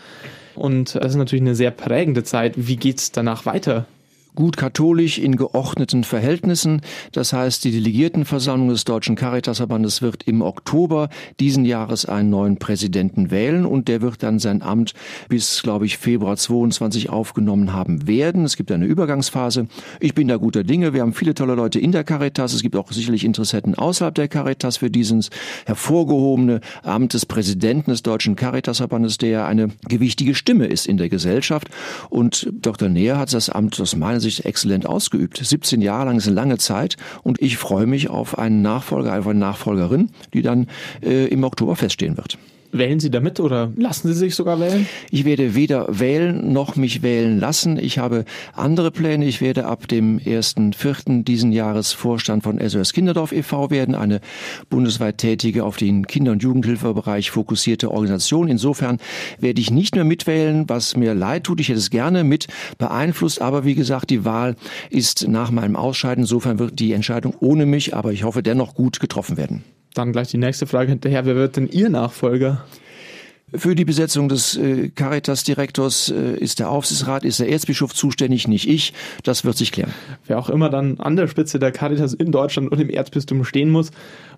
[0.55, 2.55] Und das ist natürlich eine sehr prägende Zeit.
[2.57, 3.87] Wie geht's danach weiter?
[4.35, 6.83] Gut katholisch in geordneten Verhältnissen.
[7.12, 11.09] Das heißt, die Delegiertenversammlung des Deutschen Caritasverbandes wird im Oktober
[11.41, 14.95] diesen Jahres einen neuen Präsidenten wählen und der wird dann sein Amt
[15.29, 18.45] bis, glaube ich, Februar 22 aufgenommen haben werden.
[18.45, 19.68] Es gibt eine Übergangsphase.
[20.01, 20.93] Ich bin da guter Dinge.
[20.93, 22.53] Wir haben viele tolle Leute in der Caritas.
[22.53, 25.31] Es gibt auch sicherlich Interessenten außerhalb der Caritas für dieses
[25.66, 31.68] hervorgehobene Amt des Präsidenten des Deutschen Caritasverbandes, der eine gewichtige Stimme ist in der Gesellschaft.
[32.09, 32.89] Und Dr.
[32.89, 35.39] Neher hat das Amt aus meiner Sicht sich exzellent ausgeübt.
[35.43, 39.27] 17 Jahre lang ist eine lange Zeit und ich freue mich auf einen Nachfolger, auf
[39.27, 40.69] eine Nachfolgerin, die dann
[41.03, 42.39] äh, im Oktober feststehen wird.
[42.71, 44.87] Wählen Sie damit oder lassen Sie sich sogar wählen?
[45.11, 47.79] Ich werde weder wählen noch mich wählen lassen.
[47.79, 49.25] Ich habe andere Pläne.
[49.25, 51.25] Ich werde ab dem 1.4.
[51.25, 53.71] diesen Jahres Vorstand von SOS Kinderdorf e.V.
[53.71, 54.21] werden, eine
[54.69, 58.49] bundesweit tätige, auf den Kinder- und Jugendhilfebereich fokussierte Organisation.
[58.49, 58.99] Insofern
[59.39, 61.61] werde ich nicht mehr mitwählen, was mir leid tut.
[61.61, 64.57] Ich hätte es gerne mit beeinflusst, aber wie gesagt, die Wahl
[64.91, 66.25] ist nach meinem Ausscheiden.
[66.25, 69.64] Insofern wird die Entscheidung ohne mich, aber ich hoffe dennoch gut getroffen werden.
[69.95, 71.24] Dann gleich die nächste Frage hinterher.
[71.24, 72.64] Wer wird denn Ihr Nachfolger?
[73.55, 78.68] Für die Besetzung des äh, Caritas-Direktors äh, ist der Aufsichtsrat, ist der Erzbischof zuständig, nicht
[78.68, 78.93] ich.
[79.22, 79.95] Das wird sich klären.
[80.26, 83.70] Wer auch immer dann an der Spitze der Caritas in Deutschland und im Erzbistum stehen
[83.70, 83.91] muss,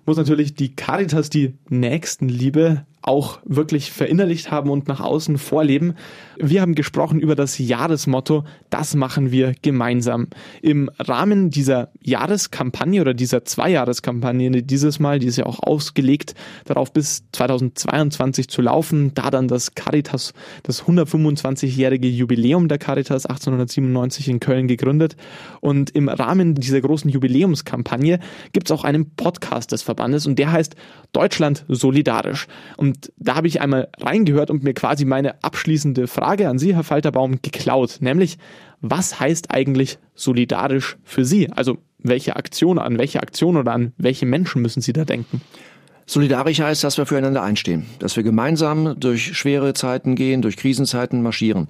[0.05, 5.95] muss natürlich die Caritas, die Nächstenliebe, auch wirklich verinnerlicht haben und nach außen vorleben.
[6.37, 10.27] Wir haben gesprochen über das Jahresmotto, das machen wir gemeinsam.
[10.61, 16.35] Im Rahmen dieser Jahreskampagne oder dieser Zweijahreskampagne dieses Mal, die ist ja auch ausgelegt,
[16.65, 20.33] darauf bis 2022 zu laufen, da dann das Caritas,
[20.63, 25.15] das 125-jährige Jubiläum der Caritas 1897 in Köln gegründet.
[25.59, 28.19] Und im Rahmen dieser großen Jubiläumskampagne
[28.53, 30.75] gibt es auch einen Podcast des Verbandes und der heißt
[31.13, 32.47] Deutschland solidarisch.
[32.77, 36.83] Und da habe ich einmal reingehört und mir quasi meine abschließende Frage an Sie, Herr
[36.83, 38.37] Falterbaum, geklaut, nämlich
[38.81, 41.49] was heißt eigentlich solidarisch für Sie?
[41.51, 45.41] Also welche Aktion, an welche Aktion oder an welche Menschen müssen Sie da denken?
[46.11, 51.21] Solidarisch heißt, dass wir füreinander einstehen, dass wir gemeinsam durch schwere Zeiten gehen, durch Krisenzeiten
[51.21, 51.69] marschieren.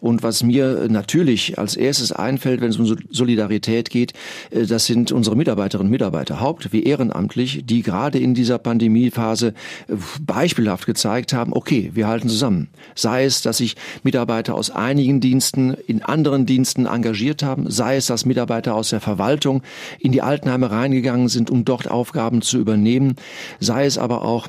[0.00, 4.12] Und was mir natürlich als erstes einfällt, wenn es um Solidarität geht,
[4.52, 9.54] äh, das sind unsere Mitarbeiterinnen und Mitarbeiter, haupt- wie ehrenamtlich, die gerade in dieser Pandemiephase
[9.88, 12.68] äh, beispielhaft gezeigt haben, okay, wir halten zusammen.
[12.94, 13.74] Sei es, dass sich
[14.04, 19.00] Mitarbeiter aus einigen Diensten in anderen Diensten engagiert haben, sei es, dass Mitarbeiter aus der
[19.00, 19.64] Verwaltung
[19.98, 23.16] in die Altenheime reingegangen sind, um dort Aufgaben zu übernehmen,
[23.58, 24.48] sei es aber auch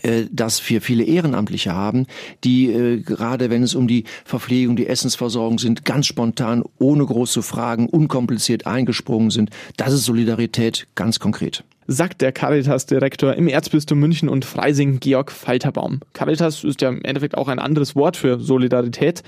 [0.00, 2.06] äh, dass wir viele Ehrenamtliche haben,
[2.44, 7.42] die äh, gerade wenn es um die Verpflegung, die Essensversorgung sind, ganz spontan, ohne große
[7.42, 9.50] Fragen, unkompliziert eingesprungen sind.
[9.76, 11.62] Das ist Solidarität ganz konkret.
[11.88, 16.00] Sagt der Caritas-Direktor im Erzbistum München und Freising, Georg Falterbaum.
[16.14, 19.22] Caritas ist ja im Endeffekt auch ein anderes Wort für Solidarität.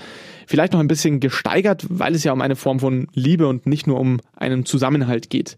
[0.47, 3.85] Vielleicht noch ein bisschen gesteigert, weil es ja um eine Form von Liebe und nicht
[3.85, 5.57] nur um einen Zusammenhalt geht.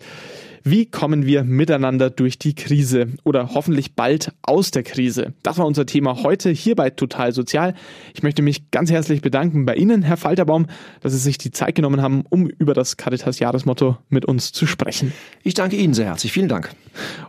[0.69, 5.33] Wie kommen wir miteinander durch die Krise oder hoffentlich bald aus der Krise?
[5.41, 7.73] Das war unser Thema heute hier bei Total Sozial.
[8.13, 10.65] Ich möchte mich ganz herzlich bedanken bei Ihnen, Herr Falterbaum,
[10.99, 14.67] dass Sie sich die Zeit genommen haben, um über das Caritas Jahresmotto mit uns zu
[14.67, 15.13] sprechen.
[15.41, 16.33] Ich danke Ihnen sehr herzlich.
[16.33, 16.75] Vielen Dank.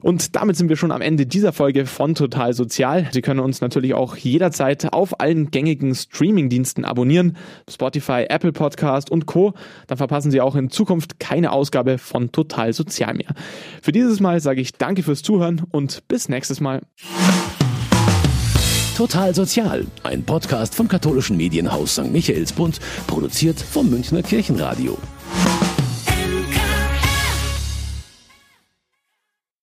[0.01, 3.09] Und damit sind wir schon am Ende dieser Folge von Total Sozial.
[3.13, 7.37] Sie können uns natürlich auch jederzeit auf allen gängigen Streamingdiensten abonnieren,
[7.69, 9.55] Spotify, Apple Podcast und Co.
[9.87, 13.35] Dann verpassen Sie auch in Zukunft keine Ausgabe von Total Sozial mehr.
[13.83, 16.83] Für dieses Mal sage ich danke fürs Zuhören und bis nächstes Mal.
[18.97, 22.11] Total Sozial, ein Podcast vom katholischen Medienhaus St.
[22.11, 24.99] Michaelsbund, produziert vom Münchner Kirchenradio.